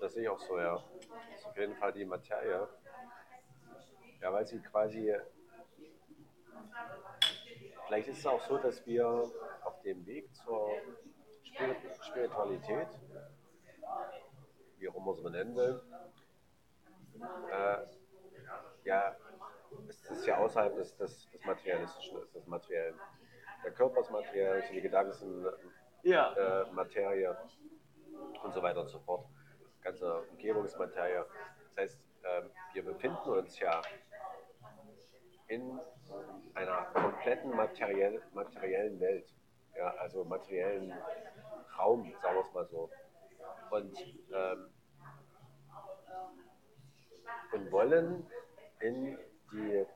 [0.00, 0.74] Das sehe ich auch so, ja.
[0.74, 2.68] Das ist auf jeden Fall die Materie.
[4.20, 5.14] Ja, weil sie quasi.
[7.88, 9.06] Vielleicht ist es auch so, dass wir
[9.64, 10.72] auf dem Weg zur
[12.02, 12.88] Spiritualität,
[14.76, 15.82] wie auch immer es man nennen will,
[17.50, 17.78] äh,
[18.84, 19.16] ja,
[19.88, 23.00] es ist ja außerhalb des, des, des Materialistischen, des Materiellen.
[23.64, 25.46] Der Körper ist materiell, die Gedanken sind
[26.02, 26.34] ja.
[26.34, 27.34] äh, Materie
[28.42, 29.24] und so weiter und so fort
[29.80, 31.24] ganze Umgebungsmaterie.
[31.74, 33.80] Das heißt, ähm, wir befinden uns ja
[35.46, 35.80] in
[36.54, 39.34] einer kompletten materiell, materiellen Welt,
[39.76, 40.92] ja, also materiellen
[41.78, 42.90] Raum, sagen wir es mal so.
[43.70, 43.98] Und,
[44.32, 44.70] ähm,
[47.52, 48.26] und wollen
[48.80, 49.18] in
[49.52, 49.86] die,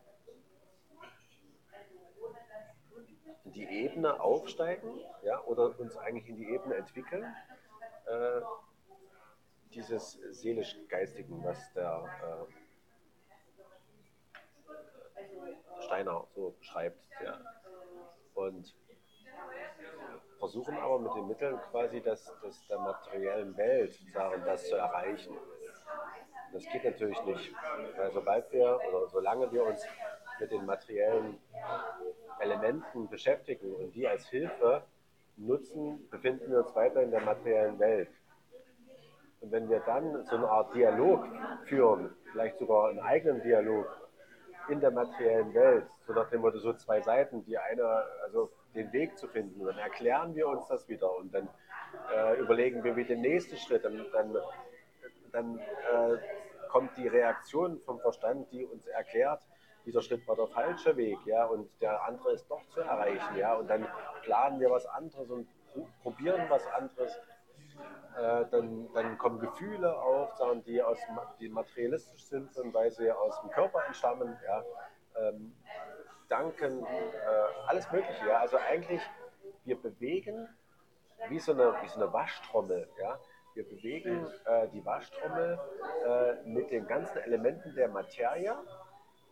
[3.45, 7.25] in die Ebene aufsteigen ja, oder uns eigentlich in die Ebene entwickeln,
[8.07, 8.41] äh,
[9.73, 12.05] dieses seelisch-geistigen, was der
[12.49, 12.62] äh,
[15.83, 17.05] Steiner so beschreibt.
[17.25, 17.41] Ja.
[18.35, 18.75] Und
[20.39, 25.37] versuchen aber mit den Mitteln quasi das, das der materiellen Welt sagen, das zu erreichen.
[26.53, 27.55] Das geht natürlich nicht,
[27.97, 29.87] weil sobald wir oder solange wir uns
[30.41, 31.39] mit den materiellen
[32.41, 34.83] Elementen beschäftigen und die als Hilfe
[35.37, 38.11] nutzen, befinden wir uns weiter in der materiellen Welt.
[39.41, 41.25] Und wenn wir dann so eine Art Dialog
[41.65, 44.02] führen, vielleicht sogar einen eigenen Dialog
[44.69, 47.85] in der materiellen Welt, so nach dem Motto so zwei Seiten, die eine,
[48.23, 51.49] also den Weg zu finden, dann erklären wir uns das wieder und dann
[52.15, 54.37] äh, überlegen wir, wie der nächste Schritt, dann, dann,
[55.33, 56.19] dann äh,
[56.71, 59.43] kommt die Reaktion vom Verstand, die uns erklärt,
[59.85, 63.55] dieser Schritt war der falsche Weg, ja, und der andere ist doch zu erreichen, ja,
[63.55, 63.87] und dann
[64.23, 65.49] planen wir was anderes und
[66.03, 67.19] probieren was anderes
[68.17, 70.99] äh, dann, dann kommen Gefühle auf, sagen, die, aus,
[71.41, 74.39] die materialistisch sind, weil sie aus dem Körper entstammen.
[74.47, 74.65] Ja.
[75.17, 75.55] Ähm,
[76.29, 76.87] Danken, äh,
[77.67, 78.27] alles Mögliche.
[78.27, 78.39] Ja.
[78.39, 79.03] Also eigentlich,
[79.65, 80.49] wir bewegen
[81.29, 82.89] wie so eine, wie so eine Waschtrommel.
[83.01, 83.19] Ja.
[83.55, 85.59] Wir bewegen äh, die Waschtrommel
[86.07, 88.57] äh, mit den ganzen Elementen der Materie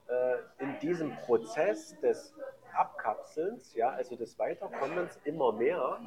[0.08, 2.34] äh, in diesem Prozess des
[2.74, 5.98] Abkapselns, ja, also des Weiterkommens immer mehr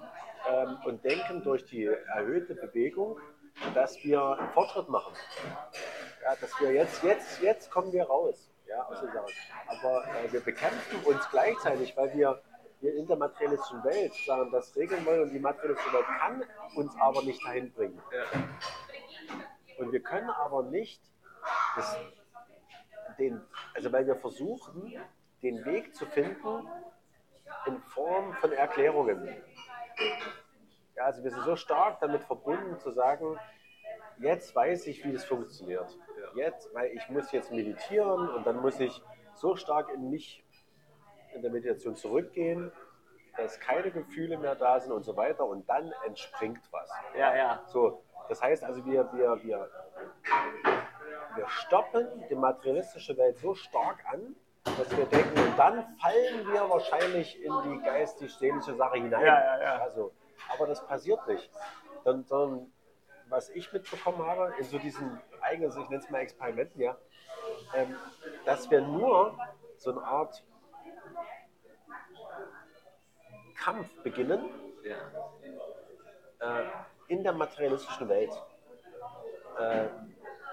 [0.49, 3.19] ähm, und denken durch die erhöhte Bewegung,
[3.73, 5.13] dass wir Fortschritt machen.
[6.23, 8.97] Ja, dass wir jetzt, jetzt, jetzt kommen wir raus ja, aus.
[9.67, 12.41] Aber äh, wir bekämpfen uns gleichzeitig, weil wir,
[12.82, 16.43] wir in der materialistischen Welt sagen, das regeln wollen und die materialistische Welt kann
[16.76, 18.02] uns aber nicht dahin bringen.
[19.78, 21.02] Und wir können aber nicht
[21.76, 21.97] das,
[23.17, 23.41] den,
[23.73, 24.93] also weil wir versuchen,
[25.43, 26.67] den Weg zu finden
[27.67, 29.27] in Form von Erklärungen.
[30.95, 33.38] Ja, also wir sind so stark damit verbunden zu sagen,
[34.19, 35.97] jetzt weiß ich, wie das funktioniert.
[36.36, 39.01] Jetzt, weil ich muss jetzt meditieren und dann muss ich
[39.36, 40.43] so stark in mich
[41.34, 42.71] in der Meditation zurückgehen,
[43.38, 46.89] dass keine Gefühle mehr da sind und so weiter und dann entspringt was.
[47.17, 47.63] Ja, ja.
[47.67, 49.69] So, das heißt also, wir, wir, wir,
[51.36, 56.69] wir stoppen die materialistische Welt so stark an, dass wir denken, und dann fallen wir
[56.69, 59.26] wahrscheinlich in die geistig-seelische Sache hinein.
[59.26, 59.78] Ja, ja, ja.
[59.80, 60.13] Also,
[60.54, 61.49] aber das passiert nicht.
[62.04, 62.73] Sondern, sondern
[63.30, 66.97] was ich mitbekommen habe, in so diesen eigenen, ich nenne es mal Experimenten, ja,
[67.76, 67.95] ähm,
[68.45, 69.38] dass wir nur
[69.78, 70.43] so eine Art
[73.56, 74.49] Kampf beginnen
[74.84, 76.60] ja.
[76.60, 76.65] äh,
[77.08, 78.32] in der materialistischen Welt.
[79.58, 79.88] Äh,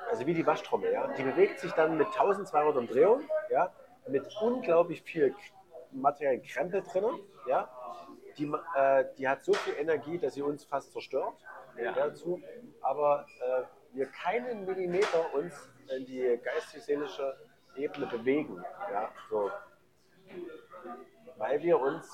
[0.09, 1.07] also wie die Waschtrommel, ja.
[1.15, 3.73] Die bewegt sich dann mit 1200 Umdrehungen, ja,
[4.09, 5.35] mit unglaublich viel
[5.93, 7.69] materiellen Krempel drin, ja.
[8.39, 11.35] Die, äh, die hat so viel Energie, dass sie uns fast zerstört.
[11.77, 11.93] Ja.
[11.93, 12.43] Dazu,
[12.81, 15.55] aber äh, wir keinen Millimeter uns
[15.89, 17.37] in die geistig-seelische
[17.77, 19.51] Ebene bewegen, ja, so.
[21.37, 22.09] Weil wir uns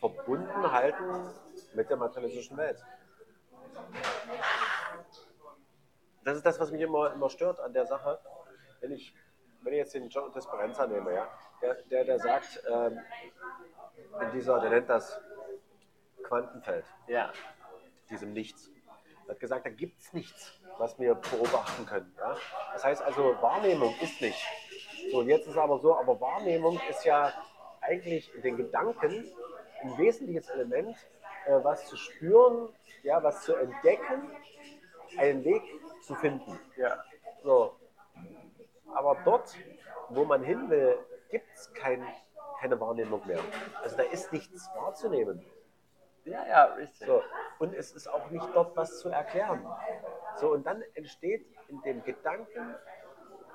[0.00, 1.30] verbunden halten
[1.74, 2.82] mit der materialistischen Welt.
[6.24, 8.18] Das ist das, was mich immer, immer stört an der Sache.
[8.80, 9.14] Wenn ich,
[9.62, 11.28] wenn ich jetzt den John Disperenza nehme, ja,
[11.60, 12.98] der, der, der sagt, ähm,
[14.20, 15.20] in dieser, der nennt das
[16.22, 17.32] Quantenfeld, Ja.
[18.10, 18.70] diesem Nichts.
[19.26, 22.14] Er hat gesagt, da gibt es nichts, was wir beobachten können.
[22.16, 22.36] Ja?
[22.72, 24.40] Das heißt also, Wahrnehmung ist nicht.
[25.10, 27.32] So, und jetzt ist aber so, aber Wahrnehmung ist ja
[27.80, 29.32] eigentlich in den Gedanken
[29.82, 30.96] ein wesentliches Element,
[31.46, 32.68] äh, was zu spüren,
[33.02, 34.30] ja, was zu entdecken,
[35.18, 35.62] einen Weg
[36.02, 36.58] zu finden.
[36.76, 37.02] Ja.
[37.42, 37.76] So.
[38.96, 39.54] Aber dort,
[40.08, 40.96] wo man hin will,
[41.28, 42.02] gibt es kein,
[42.58, 43.40] keine Wahrnehmung mehr.
[43.82, 45.44] Also da ist nichts wahrzunehmen.
[46.24, 47.06] Ja, ja, richtig.
[47.06, 47.22] So.
[47.58, 49.66] Und es ist auch nicht dort was zu erklären.
[50.36, 52.74] So, und dann entsteht in dem Gedanken,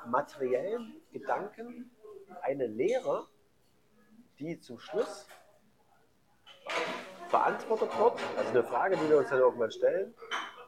[0.05, 1.91] materiellen Gedanken,
[2.41, 3.27] eine Lehre,
[4.37, 5.27] die zum Schluss
[7.31, 8.19] beantwortet wird.
[8.37, 10.13] Also eine Frage, die wir uns dann irgendwann stellen.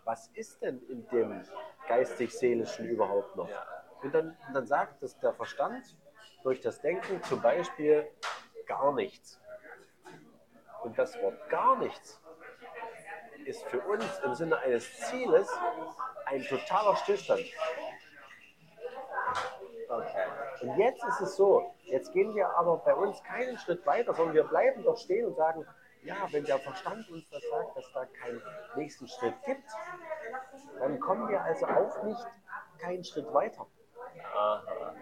[0.03, 1.43] Was ist denn in dem
[1.87, 3.47] geistig-seelischen überhaupt noch?
[3.47, 3.72] Ja.
[4.03, 5.97] Und dann, dann sagt es der Verstand
[6.43, 8.07] durch das Denken zum Beispiel
[8.67, 9.39] gar nichts.
[10.83, 12.21] Und das Wort gar nichts
[13.45, 15.49] ist für uns im Sinne eines Zieles
[16.25, 17.43] ein totaler Stillstand.
[19.89, 20.27] Okay.
[20.61, 24.33] Und jetzt ist es so, jetzt gehen wir aber bei uns keinen Schritt weiter, sondern
[24.33, 25.65] wir bleiben dort stehen und sagen,
[26.03, 28.41] ja, wenn der Verstand uns das sagt, dass da keinen
[28.75, 29.69] nächsten Schritt gibt,
[30.79, 32.25] dann kommen wir also auch nicht
[32.79, 33.67] keinen Schritt weiter.
[34.33, 34.93] Aha.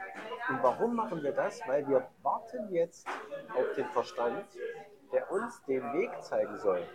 [0.49, 1.61] Und warum machen wir das?
[1.67, 3.07] Weil wir warten jetzt
[3.55, 4.45] auf den Verstand,
[5.11, 6.85] der uns den Weg zeigen soll.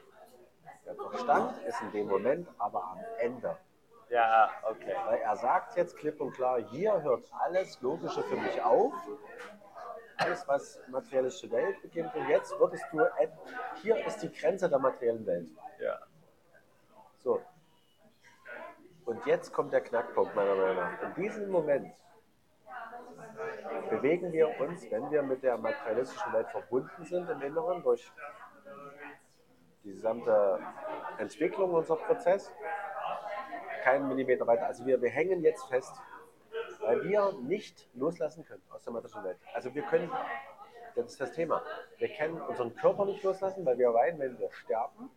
[0.85, 3.57] Der Verstand ist in dem Moment aber am Ende.
[4.09, 4.95] Ja, okay.
[5.07, 8.95] Weil er sagt jetzt klipp und klar, hier hört alles Logische für mich auf.
[10.19, 12.15] Alles, was materialische Welt beginnt.
[12.15, 13.05] Und jetzt würdest du,
[13.83, 15.49] hier ist die Grenze der materiellen Welt.
[15.79, 15.99] Ja.
[17.23, 17.43] So.
[19.05, 21.03] Und jetzt kommt der Knackpunkt meiner Meinung nach.
[21.03, 21.95] In diesem Moment
[23.91, 28.11] bewegen wir uns, wenn wir mit der materialistischen Welt verbunden sind im Inneren durch
[29.85, 30.59] die gesamte
[31.19, 32.53] Entwicklung unserer Prozess,
[33.83, 34.67] keinen Millimeter weiter.
[34.67, 35.95] Also wir, wir hängen jetzt fest,
[36.81, 39.39] weil wir nicht loslassen können aus der materiellen Welt.
[39.55, 40.11] Also wir können,
[40.97, 41.63] das ist das Thema,
[41.99, 45.11] wir können unseren Körper nicht loslassen, weil wir weinen, wenn wir sterben.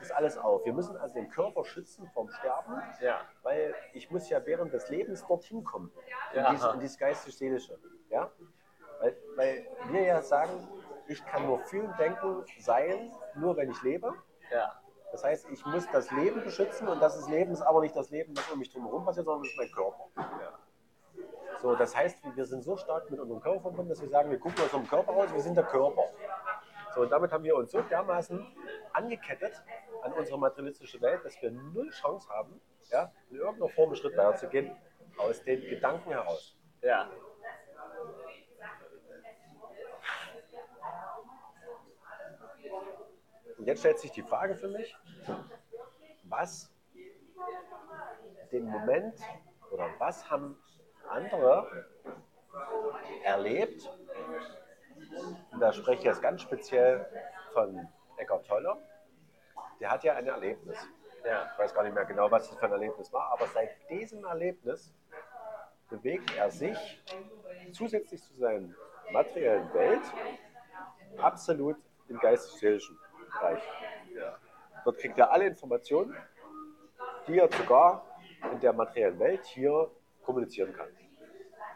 [0.00, 0.64] Ist alles auf.
[0.64, 3.20] Wir müssen also den Körper schützen vom Sterben, Ja.
[3.42, 5.90] weil ich muss ja während des Lebens dorthin kommen,
[6.32, 6.50] in, Ja.
[6.52, 7.78] dieses, in dieses geistig-seelische.
[8.10, 8.30] Ja?
[9.00, 10.50] Weil, weil wir ja sagen,
[11.06, 14.12] ich kann nur fühlen, denken, sein, nur wenn ich lebe.
[14.50, 14.80] Ja.
[15.12, 18.10] Das heißt, ich muss das Leben beschützen und das ist Leben ist aber nicht das
[18.10, 20.04] Leben, das um mich drumherum passiert, sondern das ist mein Körper.
[20.16, 20.58] Ja.
[21.60, 24.38] So, das heißt, wir sind so stark mit unserem Körper verbunden, dass wir sagen, wir
[24.38, 26.02] gucken aus unserem Körper raus, wir sind der Körper.
[26.94, 28.46] So, und damit haben wir uns so dermaßen
[28.92, 29.62] angekettet
[30.02, 34.16] an unsere materialistische Welt, dass wir null Chance haben, ja, in irgendeiner Form einen Schritt
[34.16, 34.76] weiter zu gehen,
[35.16, 36.56] aus den Gedanken heraus.
[36.82, 37.08] Ja.
[43.58, 44.96] Und jetzt stellt sich die Frage für mich,
[46.24, 46.72] was
[48.52, 49.18] den Moment
[49.70, 50.56] oder was haben
[51.08, 51.86] andere
[53.24, 53.90] erlebt,
[55.52, 57.06] und da spreche ich jetzt ganz speziell
[57.52, 58.76] von Eckhart Tolle,
[59.80, 60.76] der hat ja ein Erlebnis.
[61.24, 61.50] Ja.
[61.52, 64.24] Ich weiß gar nicht mehr genau, was das für ein Erlebnis war, aber seit diesem
[64.24, 64.94] Erlebnis
[65.88, 67.02] bewegt er sich
[67.72, 68.68] zusätzlich zu seiner
[69.10, 70.02] materiellen Welt
[71.18, 71.76] absolut
[72.08, 73.62] im geistig-seelischen Bereich.
[74.14, 74.38] Ja.
[74.84, 76.16] Dort kriegt er alle Informationen,
[77.26, 78.04] die er sogar
[78.52, 79.90] in der materiellen Welt hier
[80.22, 80.88] kommunizieren kann.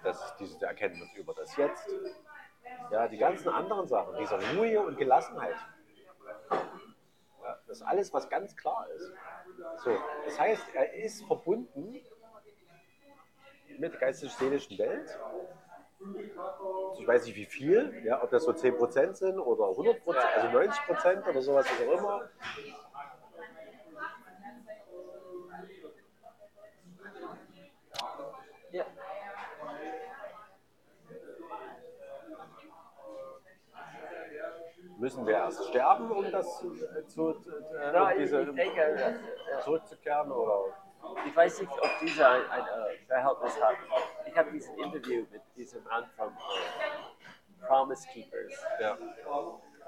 [0.02, 1.88] Das ist diese Erkenntnis über das Jetzt,
[2.90, 5.56] Ja, die ganzen anderen Sachen, diese Ruhe und Gelassenheit.
[6.50, 9.12] Ja, das ist alles, was ganz klar ist.
[9.84, 12.00] So, das heißt, er ist verbunden
[13.78, 15.18] mit der geistig-seelischen Welt.
[16.98, 21.28] Ich weiß nicht wie viel, ja, ob das so 10% sind oder 100%, also 90%
[21.28, 22.30] oder sowas, was auch immer.
[28.72, 28.84] Ja.
[34.98, 36.64] Müssen wir erst sterben, um das
[37.08, 37.34] zu,
[37.92, 39.14] Ja, um diese, äh,
[39.64, 40.30] zurückzukehren?
[40.30, 40.81] Oder?
[41.26, 43.76] Ich weiß nicht, ob dieser ein, ein äh, Verhältnis hat.
[44.26, 48.96] Ich habe dieses Interview mit diesem Mann von äh, Promise Keepers Ja.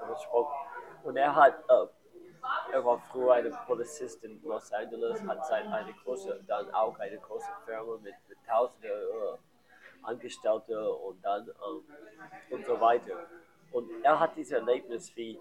[0.07, 0.55] gesprochen.
[1.03, 5.93] Und er hat, äh, er war früher ein Polizist in Los Angeles, hat sein, eine
[5.93, 8.91] große, dann auch eine große Firma mit, mit tausenden
[10.03, 11.83] Angestellten und dann ähm,
[12.51, 13.25] und so weiter.
[13.71, 15.39] Und er hat dieses Erlebnis wie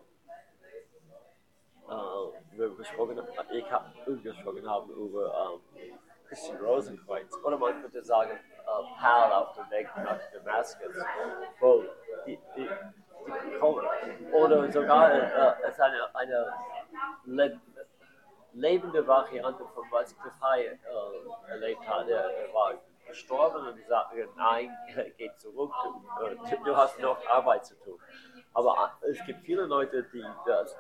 [1.89, 8.03] äh, wir gesprochen haben, ich habe gesprochen haben über ähm, Christian Rosenkreuz oder man könnte
[8.03, 10.97] sagen äh, Paul auf dem Weg nach Damaskus,
[11.61, 11.85] wo
[12.27, 13.87] die, die, die kommen.
[14.33, 16.53] oder sogar äh, es eine, eine
[17.25, 17.61] le
[18.55, 22.09] lebende Variante von was Cliffy äh, erlebt hat.
[22.09, 22.75] Er, war
[23.07, 24.71] gestorben und sagte, nein,
[25.19, 25.73] geh zurück,
[26.19, 28.01] du, äh, du hast noch Arbeit zu tun.
[28.53, 30.77] Aber äh, es gibt viele Leute, die das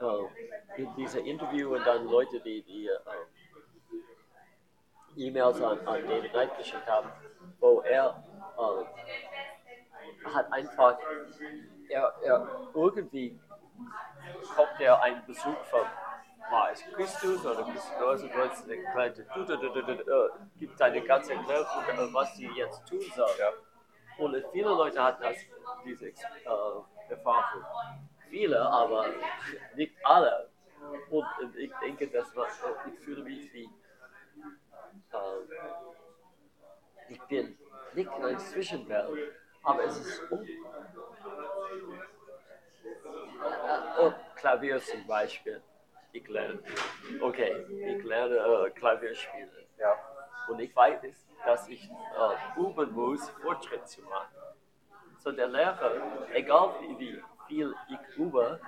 [0.00, 2.98] äh, in dieser Interview und dann Leute, die, die äh,
[5.16, 7.10] E-Mails an, an David Knight geschickt haben,
[7.58, 8.22] wo er
[8.56, 8.84] äh,
[10.34, 10.98] hat einfach,
[11.88, 13.38] er, er irgendwie
[14.54, 15.86] kommt er einen Besuch von
[16.50, 17.92] Mars Christus oder Christus
[19.34, 23.30] du, äh, gibt eine ganze Erklärung, äh, was sie jetzt tun soll.
[23.38, 23.52] Ja.
[24.18, 25.36] Und viele Leute hatten das,
[25.84, 26.12] diese äh,
[27.10, 27.64] Erfahrung.
[28.30, 29.06] Viele, aber
[29.74, 30.48] nicht alle.
[31.10, 33.68] Und ich denke, dass man, äh, ich fühle mich wie,
[35.12, 35.40] äh,
[37.08, 37.58] ich bin
[37.94, 40.50] nicht in einer Zwischenwelt, aber es ist un äh,
[44.06, 45.62] äh, Klavier zum Beispiel.
[46.12, 46.62] Ich lerne,
[47.20, 49.50] okay, ich lerne äh, Klavier spielen.
[49.78, 49.94] Ja.
[50.48, 51.00] Und ich weiß,
[51.44, 54.34] dass ich äh, üben muss, Fortschritt zu machen.
[55.18, 55.92] So der Lehrer,
[56.32, 58.58] egal wie viel ich äh,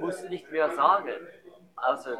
[0.00, 1.12] muss nicht mehr sagen.
[1.76, 2.16] Also,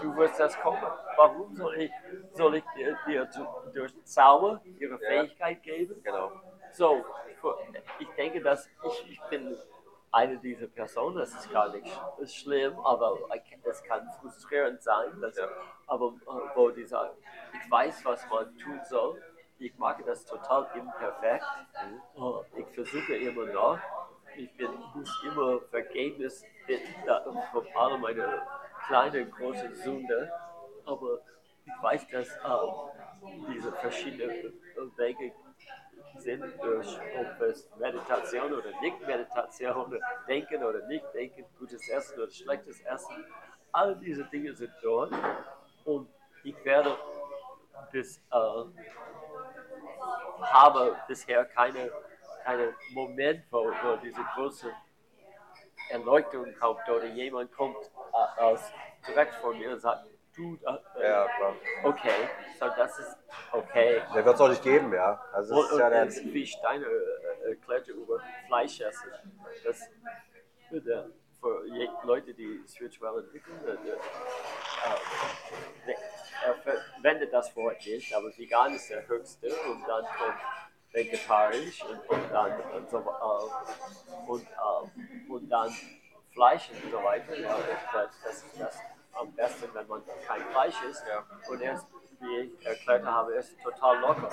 [0.00, 0.80] du wirst das kommen.
[1.16, 1.90] Warum soll ich,
[2.32, 3.28] soll ich dir, dir
[3.74, 6.02] durch Zauber ihre Fähigkeit geben?
[6.02, 6.32] Genau.
[6.72, 7.04] So,
[7.98, 9.56] ich denke, dass ich, ich bin
[10.10, 13.18] eine dieser Personen, das ist gar nicht schlimm, aber
[13.64, 15.20] es kann frustrierend sein.
[15.20, 15.48] Dass, Ja.
[15.86, 17.16] Aber äh, wo die sagen,
[17.52, 19.20] ich weiß, was man tun soll,
[19.66, 21.44] ich mag das total imperfekt,
[22.16, 23.78] Äh, ich versuche immer noch,
[24.36, 25.60] ich bin muss immer
[27.06, 28.42] da- von all meine
[28.86, 30.32] kleinen, großen Sünde,
[30.86, 31.18] aber
[31.66, 32.68] ich weiß, dass äh,
[33.52, 35.32] diese verschiedenen äh, Wege
[36.18, 39.98] sind, durch ob es Meditation oder Nicht-Meditation, oder
[40.28, 43.24] Denken oder Nicht-Denken, gutes Essen oder schlechtes Essen,
[43.72, 45.12] all diese Dinge sind dort.
[45.84, 46.08] Und
[46.44, 46.96] ich werde
[47.92, 48.64] bis, äh,
[50.42, 51.90] habe bisher keine,
[52.44, 54.70] keine Moment, wo, wo diese große
[55.90, 58.60] Erleuchtung kommt oder jemand kommt äh, aus,
[59.06, 61.54] direkt vor mir und sagt, du, äh, Ja, klar.
[61.84, 62.28] okay,
[62.58, 63.16] so das ist
[63.52, 64.00] okay.
[64.14, 65.20] Der wird es auch nicht geben, ja.
[65.32, 69.10] Also das Und, ist ja und der, ist wie Steiner äh, erklärte über Fleischessen.
[69.64, 69.80] Das
[70.70, 71.64] äh, der, für
[72.04, 73.92] Leute, die spirituell entwickeln, äh, äh,
[75.90, 75.96] äh, er
[76.62, 80.38] verwendet das Wort nicht, aber vegan ist der höchste und dann kommt
[80.92, 85.74] vegetarisch und, und dann und, so, äh, und, äh, und dann
[86.32, 87.38] Fleisch und so weiter.
[87.38, 87.56] Ja,
[87.92, 88.80] das, das ist das
[89.12, 91.04] am besten, wenn man kein Fleisch isst.
[91.06, 91.24] Ja.
[91.48, 91.86] Und er ist,
[92.20, 94.30] wie ich erklärt habe, er ist total locker.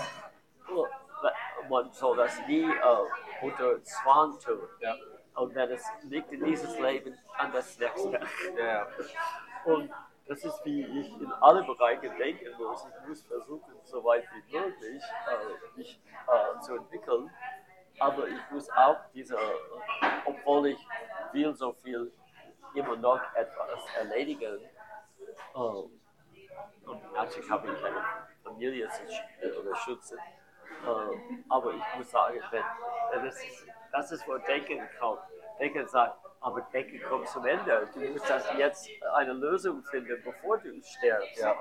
[1.70, 4.68] Man soll das nie äh, unter Zwang tun.
[4.80, 4.96] Ja.
[5.36, 8.20] Und wenn es nicht in dieses Leben, dann das nächste.
[8.58, 8.88] ja.
[9.66, 9.92] Und
[10.30, 12.86] das ist, wie ich in alle Bereiche denken muss.
[12.86, 17.30] Ich muss versuchen, so weit wie möglich äh, mich äh, zu entwickeln.
[18.00, 19.38] Aber ich muss auch diese,
[20.26, 20.88] obwohl ich
[21.34, 22.14] will so viel
[22.76, 24.60] immer noch etwas erledigen.
[25.56, 28.04] Äh, und natürlich habe ich keine
[28.44, 29.98] Familie zu sch-
[30.86, 32.64] äh, aber ich muss sagen, wenn
[33.26, 35.22] das, ist, das ist, wo Denken kommt.
[35.60, 37.88] Denken sagt, aber denke, komm zum Ende.
[37.94, 41.38] Du musst das jetzt eine Lösung finden, bevor du stirbst.
[41.38, 41.56] Ja.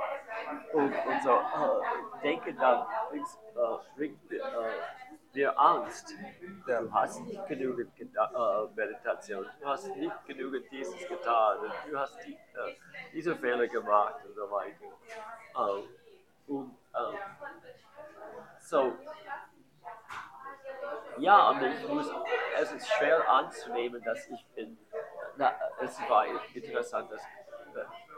[0.73, 4.41] Und, und so, äh, denke dann, äh, bringt äh,
[5.35, 6.15] dir Angst.
[6.67, 6.81] Ja.
[6.83, 11.59] Du hast nicht genügend Geda- äh, Meditation, du hast nicht genügend dieses getan,
[11.91, 12.75] du hast die, äh,
[13.13, 14.85] diese Fehler gemacht und so weiter.
[15.57, 15.89] Ähm,
[16.47, 17.19] und ähm,
[18.61, 18.93] so,
[21.19, 22.11] ja, und ich muss,
[22.61, 24.79] es ist schwer anzunehmen, dass ich bin,
[25.37, 27.23] na, es war interessant, dass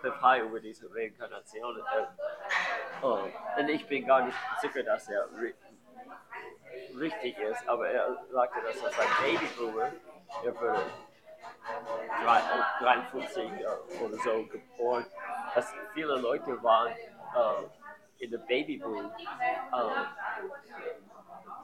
[0.03, 3.19] Peppai über diese Reinkarnation, äh, oh,
[3.59, 5.55] und ich bin gar nicht sicher, dass er ri
[6.99, 9.93] richtig ist, aber er sagte, dass er sein Babyboomer,
[10.45, 10.81] er wurde
[12.25, 12.43] drei-
[12.81, 15.05] 53 äh, oder so geboren,
[15.55, 19.77] dass viele Leute waren äh, in der Babyboom, äh,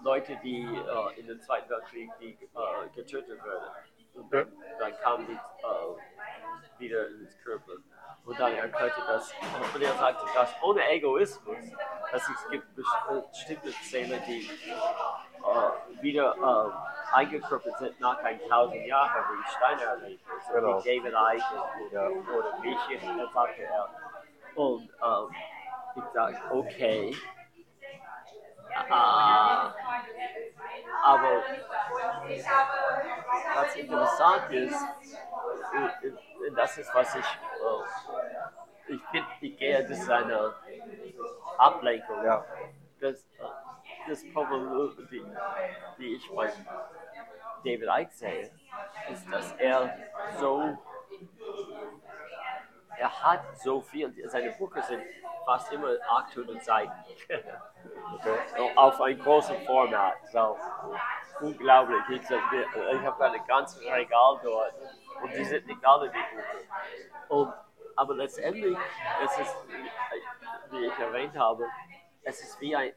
[0.07, 3.71] Leute, die äh, in den Zweiten Weltkrieg die, äh, getötet wurden.
[4.15, 7.73] Und dann, kamen die äh, wieder ins Körper.
[8.25, 9.33] Und dann erklärte das,
[9.75, 11.57] und er sagte, dass ohne Egoismus,
[12.13, 19.25] dass es gibt bestimmte Zähne, die äh, wieder äh, eingekörpert sind nach ein tausend Jahren,
[19.33, 20.85] wie Steiner erlebt ist, Genau.
[20.85, 22.09] wie David Icke Ja.
[22.09, 23.89] oder Michi, das sagte er.
[24.55, 25.35] Und ähm,
[25.97, 27.17] ich sagte, okay,
[28.91, 29.73] Ah,
[31.07, 31.43] aber
[33.55, 34.83] was interessant ist,
[35.75, 40.55] äh, äh, das ist, was ich, äh, ich finde, ich gehe, das ist eine
[41.59, 42.25] Ablenkung.
[42.25, 42.45] Ja.
[43.01, 43.25] Das,
[44.09, 45.25] das Problem, die,
[45.99, 46.53] die ich bei
[47.65, 48.51] David Icke sehe,
[49.13, 49.95] ist, dass er
[50.41, 50.77] so,
[52.99, 55.03] er hat so viel, seine Bücher sind
[55.45, 56.93] fast immer 800 Seiten.
[58.57, 60.17] So, auf ein großes Format.
[60.33, 60.57] So.
[61.41, 62.03] Unglaublich.
[62.11, 64.75] Ich, ich habe ein ganzes Regal dort
[65.23, 67.29] und die sind nicht alle die Bücher.
[67.29, 67.53] Und,
[67.97, 68.77] aber letztendlich,
[69.25, 69.57] es ist,
[70.71, 71.65] wie ich erwähnt habe,
[72.23, 72.93] es ist wie ein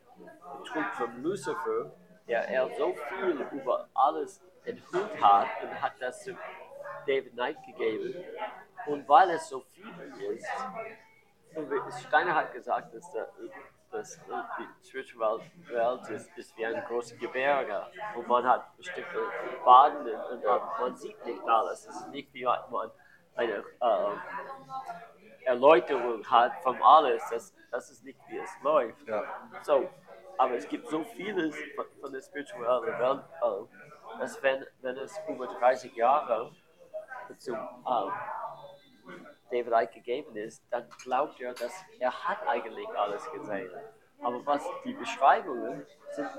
[0.65, 1.91] Trug von Lucifer,
[2.27, 6.35] der er so viel über alles enthüllt hat und hat das zu
[7.05, 8.23] David Knight gegeben.
[8.85, 9.89] Und weil es so viel
[10.33, 10.47] ist,
[12.07, 13.27] Steiner hat gesagt, dass, der,
[13.91, 14.19] dass
[14.59, 19.19] die Spiritual Welt ist, ist wie ein großes Gebirge und man hat bestimmte
[19.65, 21.87] Baden und, und man sieht nicht alles.
[21.87, 22.91] Es ist nicht wie man
[23.35, 27.23] eine äh, Erläuterung hat von alles.
[27.31, 29.07] Das, das ist nicht wie es läuft.
[29.07, 29.23] Ja.
[29.63, 29.89] So,
[30.37, 35.19] aber es gibt so vieles von, von der spirituellen Welt, äh, dass wenn, wenn es
[35.27, 36.51] über 30 Jahre
[37.37, 38.09] zum äh,
[39.51, 43.71] David Icke gegeben ist, dann glaubt er, dass er hat eigentlich alles gesehen.
[44.21, 46.29] Aber was die Beschreibungen sind,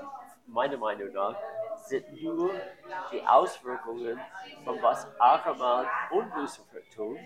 [0.47, 1.35] meiner Meinung nach,
[1.77, 2.51] sind nur
[3.11, 4.19] die Auswirkungen
[4.63, 7.17] von was Ackermann und Lucifer tun.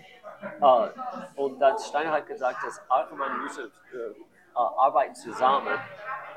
[0.60, 0.88] Äh,
[1.36, 4.14] und dann Steiner hat gesagt, dass Ackermann und Lucifer äh, äh,
[4.54, 5.78] arbeiten zusammen,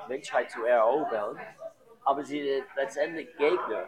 [0.08, 1.40] Menschheit zu erobern,
[2.04, 3.88] aber sie sind letztendlich Gegner.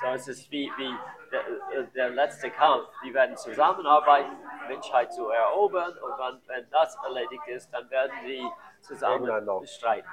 [0.00, 0.94] So, es ist wie, wie
[1.32, 1.40] der,
[1.76, 2.88] äh, der letzte Kampf.
[3.04, 4.36] Die werden zusammenarbeiten,
[4.68, 8.42] Menschheit zu erobern und wenn, wenn das erledigt ist, dann werden sie
[8.80, 10.08] zusammen streiten.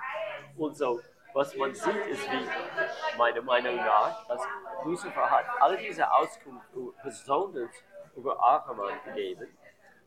[0.58, 1.00] Und so,
[1.34, 2.48] was man sieht, ist wie,
[3.18, 4.42] meiner Meinung nach, dass
[4.84, 6.68] Lucifer hat alle diese Auskunft
[7.04, 7.70] besonders
[8.16, 9.56] über Ackermann gegeben.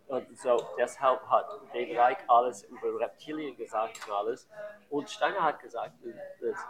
[0.09, 4.49] Und so, deshalb hat David Icke alles über Reptilien gesagt und alles.
[4.89, 5.93] Und Steiner hat gesagt,
[6.41, 6.67] dass,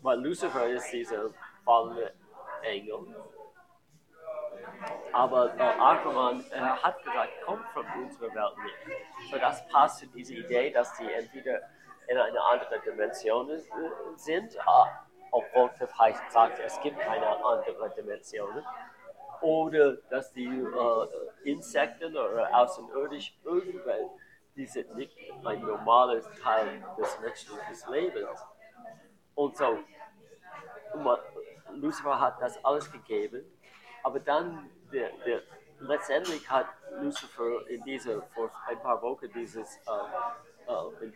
[0.00, 1.28] weil Lucifer ist dieser
[1.64, 2.14] fallende
[2.62, 3.14] Engel.
[5.12, 9.30] Aber äh, Ackermann äh, hat gesagt, kommt von unserer Welt nicht.
[9.30, 11.60] So das passt zu dieser Idee, dass die entweder
[12.06, 13.60] in einer anderen Dimension äh,
[14.16, 14.60] sind, äh,
[15.30, 18.64] obwohl heißt, sagt, es gibt keine andere Dimension.
[19.40, 24.10] Oder dass die äh, Insekten oder außerirdisch irgendwelche,
[24.56, 28.40] die sind nicht ein normales Teil des menschlichen Lebens.
[29.34, 29.78] Und so,
[31.74, 33.44] Lucifer hat das alles gegeben,
[34.02, 35.42] aber dann, der, der,
[35.80, 36.66] letztendlich hat
[37.00, 40.72] Lucifer in dieser, vor ein paar Wochen dieses, äh,
[41.06, 41.12] äh,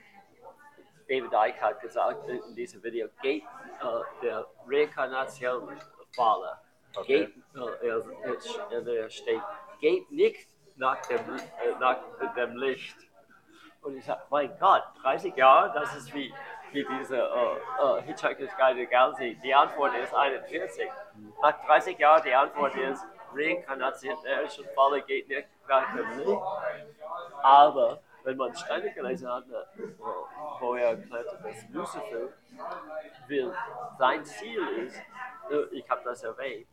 [1.09, 5.68] David Icke hat gesagt in diesem Video, geht äh, der Reinkarnation
[6.14, 6.59] Falle.
[6.96, 7.26] Okay.
[7.26, 7.34] Geht,
[7.82, 9.42] äh, er steht,
[9.80, 11.98] geht nicht nach dem, äh, nach
[12.36, 12.96] dem Licht.
[13.82, 16.32] Und ich sage, mein Gott, 30 Jahre, das ist wie,
[16.72, 19.38] wie diese äh, äh, Hitchhiker's Guide to Galaxy.
[19.42, 20.88] Die Antwort ist 41.
[21.42, 23.04] Nach 30 Jahren, die Antwort ist,
[23.34, 25.48] Reinkarnation der ersten Falle geht nicht
[26.16, 26.42] Licht.
[27.42, 29.82] Aber wenn man Steine gelesen hat, äh,
[30.60, 32.28] wo er erklärte, dass Lucifer
[33.26, 33.54] will,
[33.98, 35.00] sein Ziel ist,
[35.50, 36.66] äh, ich habe das erwähnt,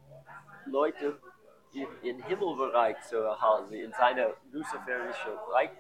[0.66, 1.18] Leute
[1.74, 5.72] in, in Himmelbereich zu erhalten, in seiner luziferischen Reich,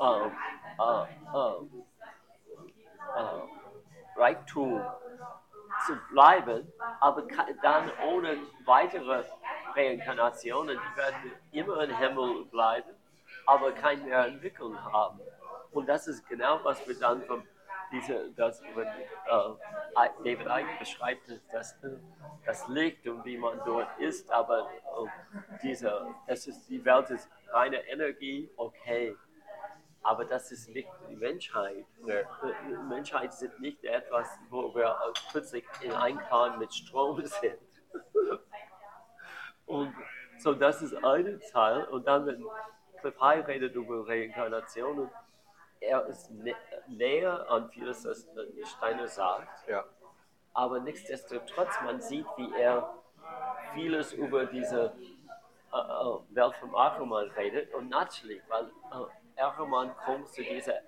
[0.00, 0.32] ähm,
[0.78, 1.82] äh, äh,
[3.16, 4.82] äh, Reichtum
[5.86, 7.22] zu bleiben, aber
[7.62, 9.24] dann ohne weitere
[9.74, 12.90] Reinkarnationen, die werden immer im Himmel bleiben,
[13.46, 15.20] aber keine mehr Entwicklung haben.
[15.72, 17.42] Und das ist genau, was wir dann von
[17.92, 21.76] diese, das, wenn, äh, David Icke beschreibt, das,
[22.44, 27.28] das Licht und wie man dort ist, aber äh, diese, es ist, die Welt ist
[27.52, 29.16] reine Energie, okay,
[30.02, 31.84] aber das ist nicht die Menschheit.
[32.02, 32.24] Nee.
[32.68, 34.96] Die Menschheit sind nicht etwas, wo wir
[35.30, 37.58] plötzlich in Einklang mit Strom sind.
[39.66, 39.94] Und
[40.38, 41.84] so, das ist eine Teil.
[41.84, 42.44] Und dann, wenn
[43.00, 45.10] Cliff High redet über Reinkarnationen,
[45.80, 46.54] er ist nä
[46.88, 48.28] näher an vieles, was
[48.64, 49.68] Steiner sagt.
[49.68, 49.84] Ja.
[50.52, 52.94] Aber nichtsdestotrotz, man sieht, wie er
[53.74, 54.92] vieles über diese
[55.72, 57.72] äh, äh Welt vom Achroman redet.
[57.74, 59.06] Und natürlich, weil äh,
[59.40, 60.82] Achroman kommt zu dieser äh,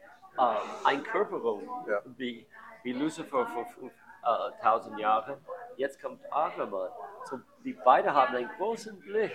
[0.84, 2.00] Einkörperung, Ja.
[2.04, 2.46] wie,
[2.82, 5.44] wie Lucifer vor 5000 Jahren.
[5.76, 6.90] Jetzt kommt Achroman.
[7.24, 9.32] So, die beiden haben einen großen Blick.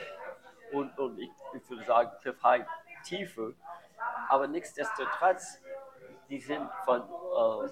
[0.71, 2.65] Und, und ich, ich würde sagen, Cliff High
[3.03, 3.51] tiefer.
[4.29, 5.61] Aber nichtsdestotrotz,
[6.29, 7.01] die sind von.
[7.01, 7.65] Äh,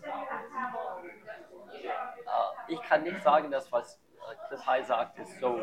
[1.83, 5.59] äh, ich kann nicht sagen, dass was äh, Chris High sagt, ist so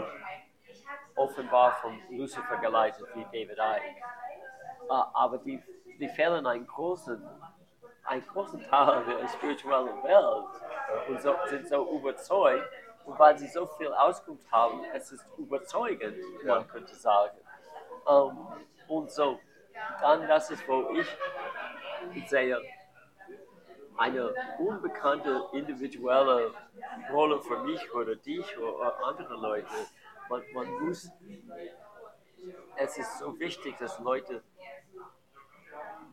[1.17, 4.03] offenbar von Lucifer geleitet wie David Icke.
[4.89, 5.63] Äh, aber die,
[5.99, 7.23] die fehlen einen großen,
[8.05, 12.69] einen großen Teil der spirituellen Welt und so, sind so überzeugt.
[13.05, 17.37] Und weil sie so viel Auskunft haben, es ist überzeugend, man könnte sagen.
[18.09, 18.39] Ähm,
[18.89, 19.41] und so,
[20.01, 22.61] dann das ist, wo ich sehe,
[23.97, 26.53] eine unbekannte individuelle
[27.13, 29.67] Rolle für mich oder dich oder andere Leute.
[30.29, 31.11] Man, man muss,
[32.77, 34.43] es ist so wichtig, dass Leute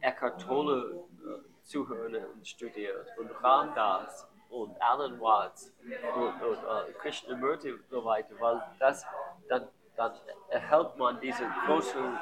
[0.02, 5.74] Eckhart Tolle äh, zuhören und studieren und Ramdas und Alan Watts
[6.16, 9.06] und, und äh, Krishnamurti und so weiter, weil das
[9.48, 10.14] dann, dann
[10.50, 12.18] erhält man diesen großen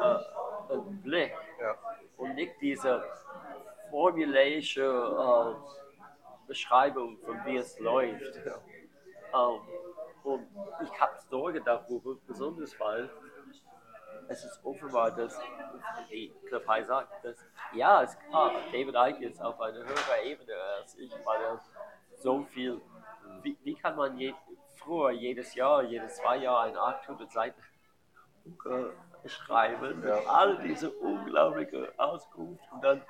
[0.00, 1.76] äh, äh, Blick Ja.
[2.16, 3.02] und nicht diese
[3.90, 8.36] formulärische äh, Beschreibung von wie es läuft.
[9.32, 9.60] Ähm,
[10.24, 10.46] und
[10.82, 13.08] ich habe Sorge darüber, besonders weil
[14.30, 15.36] es ist offenbar, dass
[16.08, 17.36] wie Cliff High sagt, dass
[17.72, 21.60] ja, es klar, David Icke ist auf einer höheren Ebene als ich, weil er
[22.16, 22.80] so viel,
[23.42, 24.32] wie, wie kann man je,
[24.76, 27.60] früher jedes Jahr, jedes zwei Jahre eine 800 Seiten
[29.26, 30.20] schreiben, Ja.
[30.26, 33.02] all diese unglaubliche Auskunft und dann,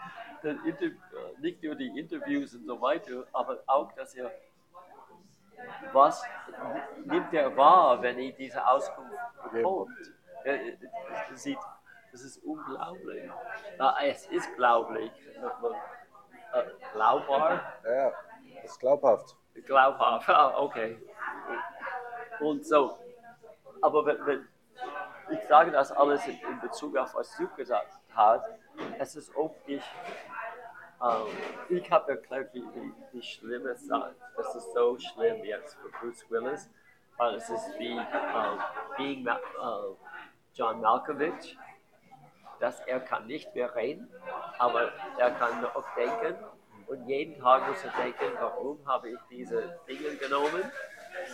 [0.42, 0.58] dann
[1.40, 4.30] nicht nur die Interviews und so weiter, aber auch, dass er
[5.92, 6.24] was
[7.04, 9.12] nimmt er wahr, wenn er diese Auskunft
[9.52, 9.90] bekommt.
[10.44, 10.58] Er,
[11.30, 11.58] er sieht,
[12.12, 13.30] das ist unglaublich.
[13.78, 15.12] Na, es ist glaublich.
[16.52, 16.62] Äh,
[16.92, 17.60] glaubbar?
[17.84, 18.12] Ja,
[18.64, 19.36] ist glaubhaft.
[19.66, 20.98] Glaubhaft, ah, okay.
[22.40, 22.98] Und so,
[23.82, 24.48] aber wenn, wenn
[25.30, 28.44] ich sage das alles in, in Bezug auf was du gesagt hast,
[28.98, 29.82] es ist ob ich,
[31.02, 31.26] ähm,
[31.68, 33.92] ich habe erklärt, wie, wie, wie schlimm es ist.
[34.38, 36.68] Es ist so schlimm jetzt für Bruce Willis,
[37.16, 38.58] weil es ist wie ähm,
[38.96, 39.32] being äh,
[40.54, 41.56] John Malkovich,
[42.58, 44.12] dass er kann nicht mehr reden,
[44.58, 46.36] aber er kann noch denken
[46.86, 50.70] und jeden Tag muss er denken, warum habe ich diese Dinge genommen?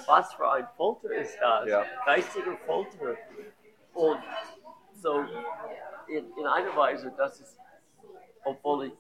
[0.07, 1.69] Was für ein Folter ist das?
[1.69, 1.85] Ja.
[2.05, 3.17] Geistige Folter.
[3.95, 4.23] Und
[4.93, 5.25] so
[6.09, 7.59] in, in einer Weise, das ist,
[8.45, 8.93] obwohl ich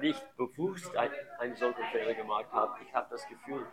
[0.00, 3.66] nicht bewusst ein, einen solchen Fehler gemacht habe, ich habe das Gefühl,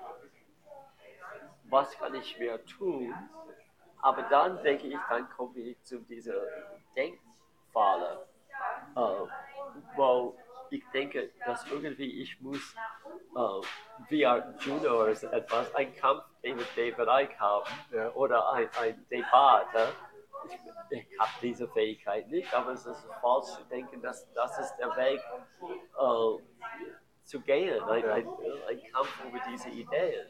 [1.66, 3.14] was kann ich mehr tun?
[4.04, 6.36] Aber dann denke ich, dann komme ich zu dieser
[6.96, 8.28] Denkfalle,
[8.96, 9.28] äh,
[9.96, 10.36] wo
[10.70, 12.76] ich denke, dass irgendwie ich muss,
[13.36, 13.40] äh,
[14.10, 18.12] wie ein Juniors etwas, einen Kampf mit David Icke haben Ja.
[18.12, 19.88] oder ein, ein Debatte.
[20.50, 24.76] Ich, ich habe diese Fähigkeit nicht, aber es ist falsch zu denken, dass das ist
[24.76, 25.22] der Weg
[25.98, 26.44] äh,
[27.24, 28.28] zu gehen, ein, ein,
[28.68, 30.28] ein Kampf über diese Ideen.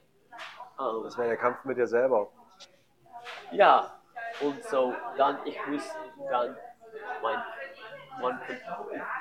[0.80, 2.30] Ähm, Das wäre der Kampf mit dir selber.
[3.54, 3.99] Ja,
[4.41, 5.84] und so dann, ich muss
[6.30, 6.56] dann
[7.22, 7.43] mein,
[8.22, 8.39] man,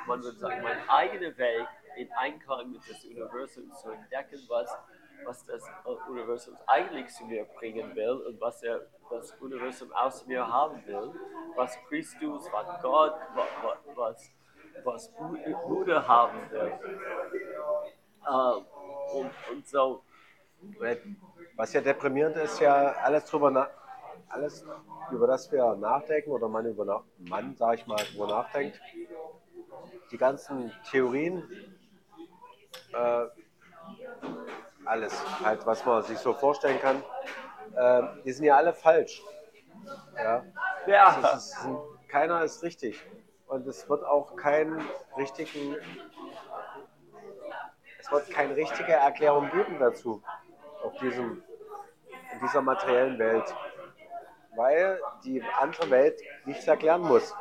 [0.07, 1.67] man würde sagen, mein eigener Weg
[1.97, 4.75] in Einklang mit das Universum zu entdecken, was,
[5.25, 8.81] was das äh, Universum eigentlich zu mir bringen will und was er,
[9.11, 11.13] das Universum aus mir haben will,
[11.55, 14.31] was Christus, was Gott, was, was,
[14.85, 15.37] was Bu-
[15.69, 16.73] Buddha haben will.
[18.27, 20.03] Äh, und, und so,
[21.57, 23.69] Was ja deprimierend ist, ja alles drüber nach.
[24.33, 24.65] Alles,
[25.11, 28.81] über das wir nachdenken oder man über na- Mann, sag ich mal, über nachdenkt,
[30.11, 31.43] die ganzen Theorien,
[32.95, 33.27] äh,
[34.85, 37.03] alles, halt, was man sich so vorstellen kann,
[37.77, 39.23] äh, die sind ja alle falsch.
[40.17, 40.45] Ja.
[40.87, 41.19] Ja.
[41.21, 41.69] Das ist,
[42.09, 43.01] keiner ist richtig.
[43.47, 44.83] Und es wird auch keinen
[45.17, 45.77] richtigen,
[47.99, 50.23] es wird keine richtige Erklärung geben dazu,
[50.83, 51.43] auf diesem,
[52.33, 53.55] in dieser materiellen Welt.
[54.55, 57.35] Weil die andere Welt nichts erklären muss.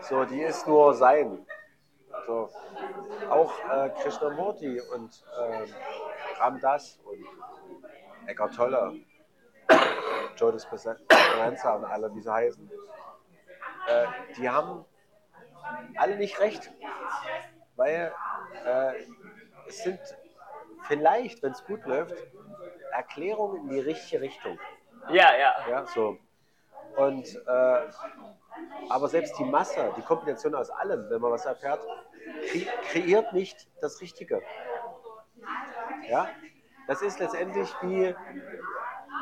[0.00, 1.46] So, die ist nur sein.
[2.26, 2.50] So,
[3.30, 5.74] auch äh, Krishnamurti und ähm,
[6.38, 7.24] Ramdas und
[8.28, 8.94] Eckhart Tolle,
[10.36, 10.96] Joe Dispenza
[11.74, 12.70] und alle, wie sie heißen,
[13.88, 14.06] äh,
[14.36, 14.84] die haben
[15.96, 16.72] alle nicht recht.
[17.76, 18.12] Weil
[18.64, 18.92] äh,
[19.68, 20.00] es sind
[20.88, 22.16] vielleicht, wenn es gut läuft,
[22.92, 24.58] Erklärungen in die richtige Richtung.
[25.10, 25.54] Ja, ja.
[25.70, 26.18] Ja, so.
[26.96, 27.80] Und, äh,
[28.88, 31.80] aber selbst die Masse, die Kombination aus allem, wenn man was erfährt,
[32.50, 34.42] kre kreiert nicht das Richtige.
[36.08, 36.28] Ja,
[36.86, 38.14] das ist letztendlich wie,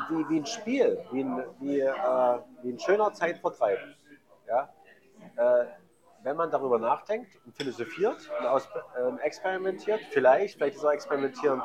[0.09, 3.79] wie, wie ein Spiel, wie ein, wie, äh, wie ein schöner Zeitvertreib.
[4.47, 4.69] Ja?
[5.35, 5.65] Äh,
[6.23, 8.67] wenn man darüber nachdenkt und philosophiert und aus,
[8.97, 11.61] ähm, experimentiert, vielleicht, vielleicht ist auch Experimentieren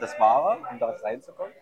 [0.00, 1.52] das Wahre, um da reinzukommen.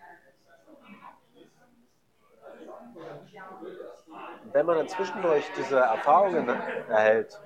[4.51, 7.39] Wenn man dann zwischendurch diese Erfahrungen erhält,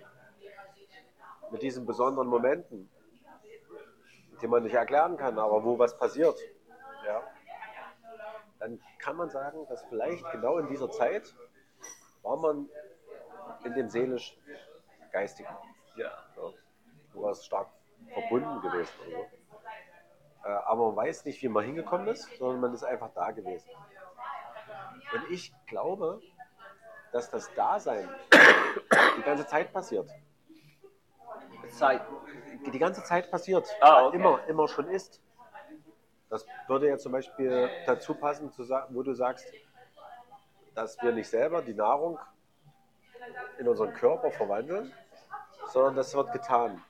[1.51, 2.89] mit diesen besonderen Momenten,
[4.41, 6.37] die man nicht erklären kann, aber wo was passiert,
[7.05, 7.23] ja,
[8.59, 11.33] dann kann man sagen, dass vielleicht genau in dieser Zeit
[12.21, 12.69] war man
[13.63, 15.55] in dem seelisch-geistigen,
[15.95, 16.05] Ja.
[16.35, 16.53] ja,
[17.13, 17.69] wo war es stark
[18.13, 18.93] verbunden gewesen.
[19.07, 19.39] Oder so.
[20.43, 23.69] Äh, aber man weiß nicht, wie man hingekommen ist, sondern man ist einfach da gewesen.
[25.13, 26.21] Und ich glaube,
[27.11, 28.07] dass das Dasein
[29.17, 30.09] die ganze Zeit passiert.
[31.69, 32.01] Zeit.
[32.71, 33.67] Die ganze Zeit passiert.
[33.81, 34.17] Ah, okay.
[34.17, 35.21] Immer, immer schon ist.
[36.29, 38.51] Das würde ja zum Beispiel dazu passen,
[38.89, 39.51] wo du sagst,
[40.75, 42.19] dass wir nicht selber die Nahrung
[43.57, 44.93] in unseren Körper verwandeln,
[45.67, 46.83] sondern das wird getan.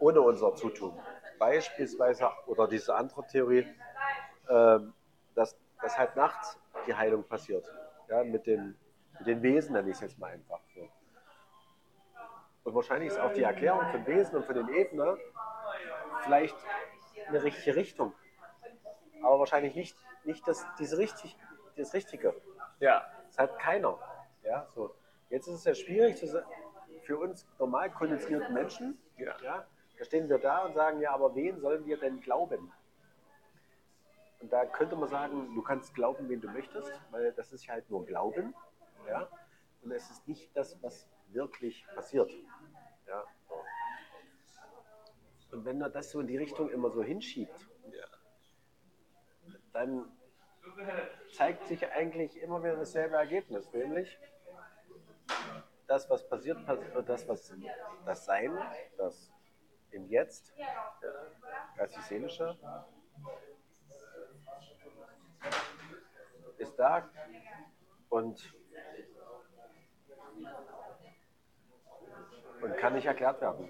[0.00, 0.98] Ohne unser Zutun.
[1.38, 3.66] Beispielsweise, oder diese andere Theorie,
[4.48, 4.92] ähm,
[5.34, 7.70] dass, dass halt nachts die Heilung passiert.
[8.08, 8.76] Ja, mit, den,
[9.18, 10.60] mit den Wesen, nenne ich es jetzt mal einfach.
[10.74, 10.88] So.
[12.64, 15.18] Und wahrscheinlich ist auch die Erklärung von Wesen und von den Ebenen
[16.22, 16.56] vielleicht
[17.28, 18.14] eine richtige Richtung.
[19.22, 21.36] Aber wahrscheinlich nicht, nicht das, diese richtig,
[21.76, 22.34] das Richtige.
[22.80, 23.06] Ja.
[23.28, 23.98] Das hat keiner.
[24.44, 24.94] Ja, so.
[25.30, 26.44] Jetzt ist es ja schwierig zu,
[27.02, 28.98] für uns normal konditionierten Menschen.
[29.16, 29.34] Ja.
[29.42, 29.66] Ja,
[29.98, 32.72] da stehen wir da und sagen, ja, aber wen sollen wir denn glauben?
[34.42, 37.88] Und da könnte man sagen, du kannst glauben, wen du möchtest, weil das ist halt
[37.88, 38.54] nur Glauben.
[39.06, 39.28] Ja?
[39.82, 42.30] Und es ist nicht das, was wirklich passiert.
[43.06, 43.24] Ja?
[45.52, 48.06] Und wenn man das so in die Richtung immer so hinschiebt, Ja.
[49.72, 50.10] dann
[51.32, 54.18] zeigt sich eigentlich immer wieder dasselbe Ergebnis, nämlich
[55.86, 56.58] das, was passiert,
[57.06, 57.54] das, was
[58.06, 58.58] das Sein,
[58.96, 59.32] das
[59.90, 60.54] im Jetzt,
[61.76, 62.58] geistig-seelische,
[66.62, 67.10] ist da
[68.08, 68.54] und,
[72.60, 73.68] und kann nicht erklärt werden.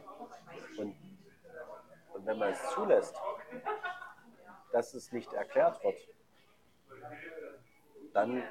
[0.79, 0.97] Und,
[2.15, 3.17] und wenn man es zulässt,
[4.73, 5.99] dass es nicht erklärt wird,
[8.13, 8.43] dann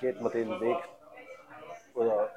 [0.00, 0.78] geht man den Weg
[1.94, 2.30] oder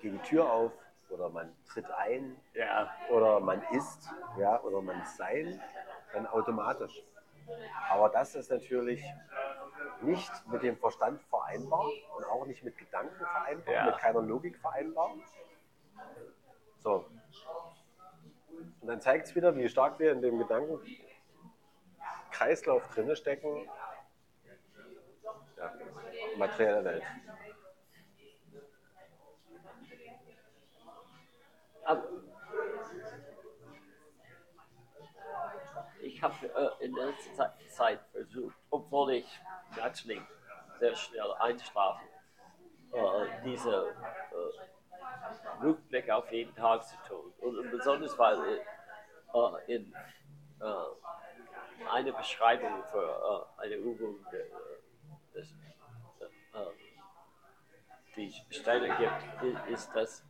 [0.00, 0.72] geht die Tür auf
[1.08, 2.90] oder man tritt ein Ja.
[3.10, 4.08] oder man ist
[4.38, 5.60] ja, oder man ist sein,
[6.12, 7.04] dann automatisch.
[7.90, 9.04] Aber das ist natürlich
[10.02, 11.86] nicht mit dem Verstand vereinbar
[12.16, 13.84] und auch nicht mit Gedanken vereinbar, Ja.
[13.86, 15.14] mit keiner Logik vereinbar.
[16.78, 17.06] So.
[18.80, 20.80] Und dann zeigt es wieder, wie stark wir in dem Gedanken
[22.30, 23.68] Kreislauf drinne stecken.
[25.56, 25.74] Ja,
[26.38, 27.02] materielle Welt.
[31.84, 32.08] Aber
[36.20, 36.46] ich habe
[36.80, 39.40] äh, in letzter Zeit- versucht, obwohl ich
[39.74, 40.20] natürlich
[40.78, 42.04] sehr schnell einschlafe,
[42.92, 43.94] äh, diese
[44.30, 47.32] äh, Rückblick auf jeden Tag zu tun.
[47.40, 49.94] Und besonders weil äh, in
[50.60, 55.46] äh, eine Beschreibung für äh, eine Übung, äh, äh,
[58.16, 60.22] die Steiner gibt, ist, dass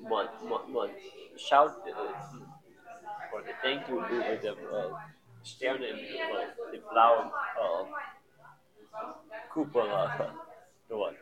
[0.00, 0.90] man, man, man
[1.36, 1.92] schaut äh,
[3.34, 4.54] oder denkt über den äh,
[5.48, 7.84] Sterne im, äh, im blauen äh,
[9.50, 10.08] Kuppel äh,
[10.88, 11.14] dort.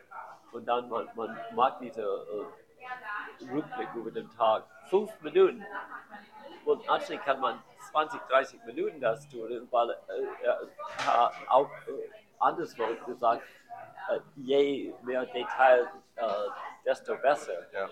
[0.51, 4.63] Und dann, man, man mag diese äh, Rückblick über den Tag.
[4.89, 5.65] Fünf Minuten.
[6.65, 7.61] Und actually kann man
[7.91, 9.93] 20, 30 Minuten das tun, weil äh,
[10.45, 12.09] äh, auch äh,
[12.39, 13.43] anderswo gesagt,
[14.09, 16.25] äh, je mehr Detail, äh,
[16.85, 17.65] desto besser.
[17.71, 17.85] Ja.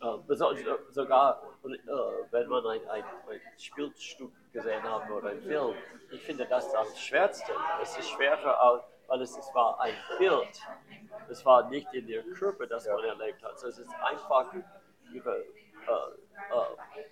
[0.00, 0.54] Äh, so-
[0.90, 1.42] sogar
[2.30, 5.74] wenn man ein, ein, ein Spielstück gesehen hat oder einen Film,
[6.10, 7.52] ich finde das am schwersten.
[7.82, 10.60] Es ist schwerer, weil es, es war ein Bild.
[11.28, 13.58] Es war nicht in der Körper, das man erlebt hat.
[13.58, 14.52] So, es ist einfach
[15.12, 17.02] ihre äh, äh,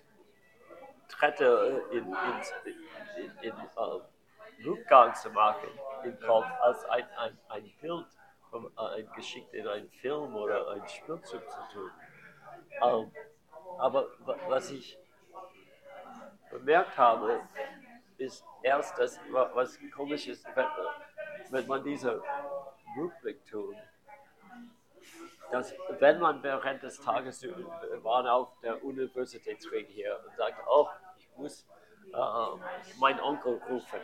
[1.07, 5.69] Tritte in, in, in, in äh, Rückgang zu machen
[6.03, 8.05] im Kopf als ein, ein, ein Bild,
[8.51, 11.91] um, äh, ein geschickt in einen Film oder ein Spielzug zu tun.
[12.81, 13.11] Ähm,
[13.79, 14.97] aber wa- was ich
[16.51, 17.41] bemerkt habe,
[18.17, 20.65] ist erst, dass wa- was komisch ist, wenn,
[21.49, 22.21] wenn man diese
[22.97, 23.75] Rückblick tut,
[25.51, 30.87] dass wenn man während des Tages, wir waren auf der Universitätsweg hier und sagt, oh,
[31.17, 31.65] ich muss
[32.13, 33.99] äh, meinen Onkel rufen.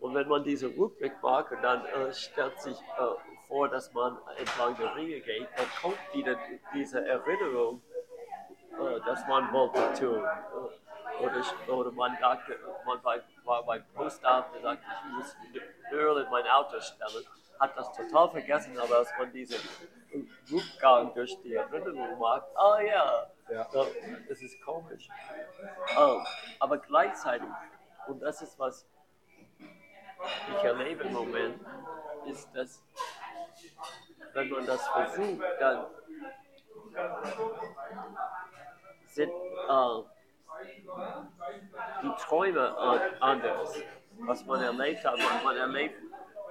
[0.00, 4.18] Und wenn man diese Rückblick macht und dann äh, stellt sich äh, vor, dass man
[4.38, 6.36] entlang der Ringe geht, dann kommt wieder
[6.74, 7.82] diese Erinnerung,
[8.78, 10.26] äh, dass man wollte tun.
[11.20, 15.36] Oder, oder man dachte, man war, war beim Postamt und sagte, ich muss
[15.92, 17.24] Öl in mein Auto stellen,
[17.58, 19.58] hat das total vergessen, aber als man diesen
[20.52, 23.66] Rückgang durch die Erinnerung macht, ah ja, Ja.
[24.28, 25.08] das ist komisch.
[25.96, 26.26] Ähm,
[26.58, 27.48] aber gleichzeitig,
[28.08, 28.86] und das ist was
[30.58, 31.60] ich erlebe im Moment,
[32.26, 32.82] ist, dass
[34.32, 35.86] wenn man das versucht, dann
[39.06, 40.02] sind äh,
[42.02, 43.82] die Träume an- anders,
[44.20, 45.16] was man erlebt hat.
[45.18, 46.00] Man, man erlebt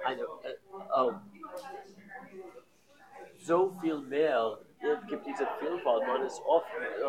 [0.04, 1.12] eine, äh, äh,
[3.38, 4.58] so viel mehr.
[4.80, 7.06] Es gibt diese Vielfalt, man ist oft äh,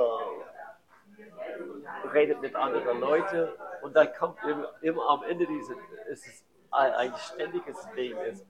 [2.14, 3.50] redet mit anderen Leuten
[3.82, 5.76] und dann kommt immer, immer am Ende diese,
[6.10, 8.16] es ist ein, ein ständiges Ding.
[8.18, 8.46] Es,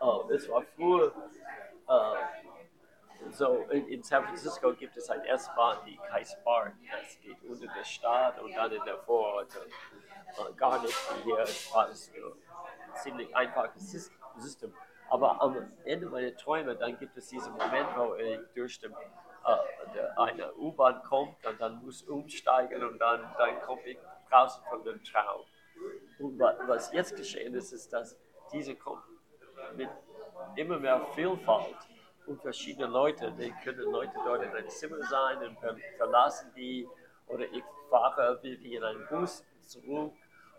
[0.00, 1.12] oh, es war früher,
[1.88, 2.14] äh,
[3.30, 6.74] so in, San Francisco gibt es ein S-Bahn, die heißt Park.
[6.90, 9.48] Das geht unter der Stadt und dann in der Vorort.
[9.56, 11.38] Äh, gar nicht hier.
[11.40, 11.94] Es war ein
[12.94, 14.74] ziemlich einfaches Sys- System.
[15.10, 20.00] Aber am Ende meiner Träume, dann gibt es diesen Moment, wo ich durch den, äh,
[20.16, 23.98] eine U-Bahn kommt und dann muss umsteigen und dann, dann komme ich
[24.30, 25.42] draußen von dem Traum.
[26.18, 28.16] Und wa- was jetzt geschehen ist, ist, dass
[28.52, 29.02] diese kommt
[29.76, 29.90] mit
[30.56, 31.76] immer mehr Vielfalt
[32.26, 33.32] und verschiedene Leute.
[33.32, 36.88] Die können Leute dort in einem Zimmer sein und ver verlassen die
[37.26, 40.12] oder ich fahre wie in einen Bus zurück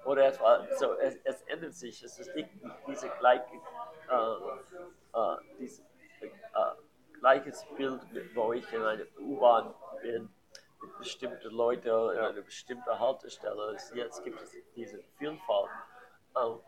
[0.05, 0.31] oder
[0.77, 0.93] so.
[0.99, 2.01] Es, es ändert sich.
[2.03, 2.49] Es ist nicht
[2.87, 3.43] diese gleiche,
[4.09, 5.79] äh, äh, dieses,
[6.21, 6.27] äh,
[7.19, 8.01] gleiches Bild,
[8.35, 10.29] wo ich in einer U-Bahn bin
[10.81, 13.73] mit bestimmten Leuten in einer bestimmten Haltestelle.
[13.75, 15.69] Es- Jetzt gibt es diese Vielfalt.
[16.35, 16.59] Ähm,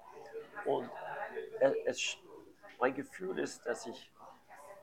[0.65, 0.89] und
[1.85, 2.17] es,
[2.79, 4.11] mein Gefühl ist, dass ich,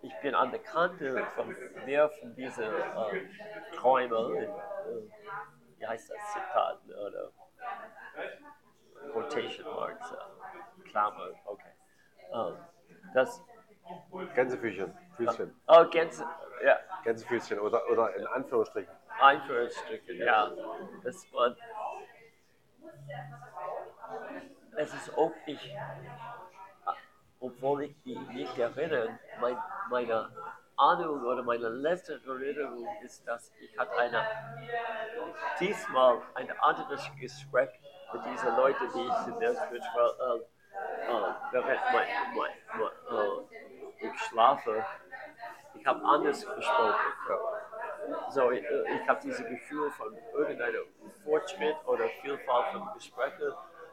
[0.02, 4.48] ich bin an der Kante von mehr von diesen äh, Träumen, äh,
[5.78, 7.30] wie heißt das, Zitat oder
[9.12, 11.72] Quotation Marks, äh, Klammer, okay.
[12.32, 12.56] Ähm,
[13.14, 13.42] das,
[14.34, 15.54] Gänsefüßchen, Füßchen.
[15.68, 16.24] oh, Gänse,
[16.64, 18.92] ja, Gänsefüßchen oder, oder in Anführungsstrichen.
[19.20, 20.50] Einführungsstücke, ja.
[21.04, 21.54] Das war.
[24.76, 25.76] Es ist auch ich,
[27.42, 29.58] obwohl ich mich nicht erinnere, mein,
[29.90, 30.30] meine
[30.76, 34.24] Ahnung oder meine letzte Erinnerung ist, dass ich hatte eine,
[35.58, 37.70] diesmal ein anderes Gespräch
[38.12, 41.62] mit diesen Leuten, die ich in der Spiritual, äh, äh,
[43.10, 44.84] äh, ich schlafe.
[45.74, 46.94] Ich habe anders gesprochen.
[48.30, 50.84] So, ich, äh, ich habe dieses Gefühl von irgendeinem
[51.24, 53.52] Fortschritt oder Vielfalt von Gesprächen.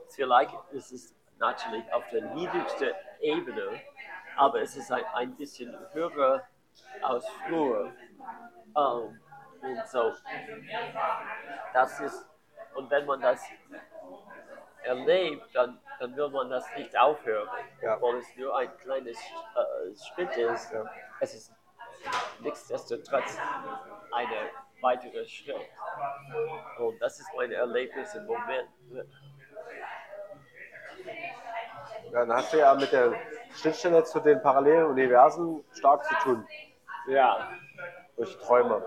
[0.09, 3.81] Vielleicht ist es natürlich auf der niedrigsten Ebene,
[4.37, 6.43] aber es ist ein, ein bisschen höher
[7.01, 7.93] als früher.
[8.77, 9.19] Ähm,
[9.61, 10.13] und so,
[11.73, 12.25] das ist,
[12.75, 13.43] und wenn man das
[14.83, 17.49] erlebt, dann, dann will man das nicht aufhören,
[17.81, 17.95] Ja.
[17.95, 20.73] obwohl es nur ein kleines äh, Schritt ist.
[21.19, 21.53] Es ist
[22.39, 23.37] nichtsdestotrotz
[24.13, 24.27] ein
[24.81, 25.57] weiterer Schritt.
[26.79, 28.69] Und das ist mein Erlebnis im Moment.
[32.11, 33.13] Ja, dann hast du ja mit der
[33.55, 36.47] Schnittstelle zu den parallelen Universen stark zu tun.
[37.07, 37.49] Ja,
[38.17, 38.81] Durch Träume.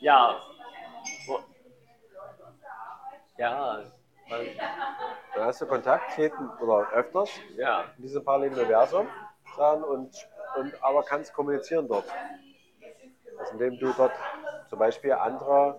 [0.00, 0.40] ja.
[3.36, 3.84] Ja,
[4.28, 4.46] man,
[5.34, 9.06] Dann hast du Kontakt jeden oder öfters ja, in diesem Paralleluniversum
[9.56, 12.06] sagen, und, und aber kannst kommunizieren dort.
[13.38, 14.12] Also indem du dort
[14.68, 15.78] zum Beispiel andere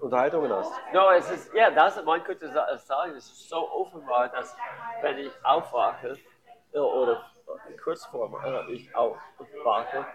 [0.00, 0.72] Unterhaltungen hast.
[0.92, 4.56] No, es ist, ja, das, man könnte sa- sagen, es ist so offenbar, dass
[5.02, 6.16] wenn ich aufwache,
[6.72, 7.22] äh, oder
[7.82, 10.06] kurz vor äh, ich aufwache,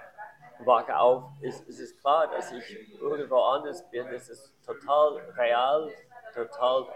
[0.60, 4.08] wache auf, ist, ist es klar, dass ich irgendwo anders bin.
[4.14, 5.92] Es ist total real,
[6.34, 6.88] total,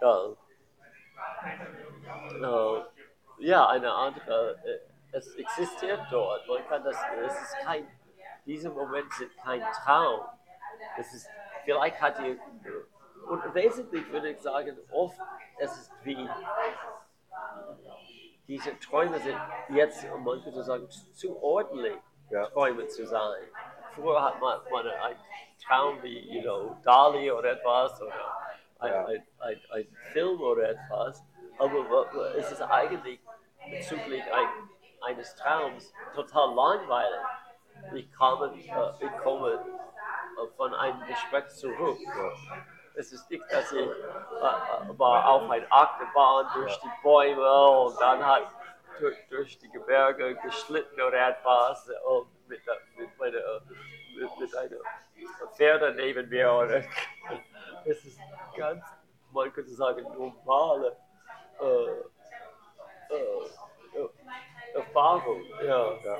[0.00, 0.34] äh,
[2.42, 2.82] äh,
[3.40, 4.78] ja, eine andere, äh,
[5.12, 6.46] es existiert dort.
[6.48, 6.96] Man kann das,
[7.26, 7.86] es ist kein,
[8.44, 10.20] diese Momente sind kein Traum.
[10.98, 11.28] Es ist,
[11.68, 12.38] vielleicht hat ihr,
[13.28, 15.18] und wesentlich würde ich sagen, oft,
[15.58, 16.26] es ist wie,
[18.46, 19.38] diese Träume sind
[19.68, 21.96] jetzt, um man könnte sagen, zu ordentlich,
[22.30, 22.46] Ja.
[22.46, 23.42] Träume zu sein.
[23.94, 25.18] Früher hat man, man einen
[25.66, 28.12] Traum wie, you know, Dali oder etwas, oder
[28.78, 29.04] ein, Ja.
[29.04, 31.22] ein, ein, ein Film oder etwas,
[31.58, 32.06] aber
[32.36, 33.20] es ist eigentlich
[33.70, 34.48] bezüglich ein,
[35.02, 37.20] eines Traums total langweilig.
[37.94, 39.64] Ich komme, äh, ich komme
[40.56, 41.98] von einem Gespräch zurück.
[42.94, 48.00] Es ist nicht, dass ich äh, äh, war auf einer Achterbahn durch die Bäume und
[48.00, 48.42] dann hat
[48.98, 53.60] durch, durch die Gebirge geschlitten oder etwas und mit, der- mit, meiner, äh,
[54.16, 54.76] mit, mit einer
[55.54, 56.52] Pferde neben mir.
[56.52, 56.78] Oder,
[57.84, 58.18] es ist
[58.56, 58.84] ganz,
[59.32, 60.96] man könnte sagen, normale
[61.60, 61.64] äh,
[63.14, 64.08] äh, äh,
[64.74, 65.42] Erfahrung.
[65.64, 65.92] Ja.
[66.04, 66.18] Ja.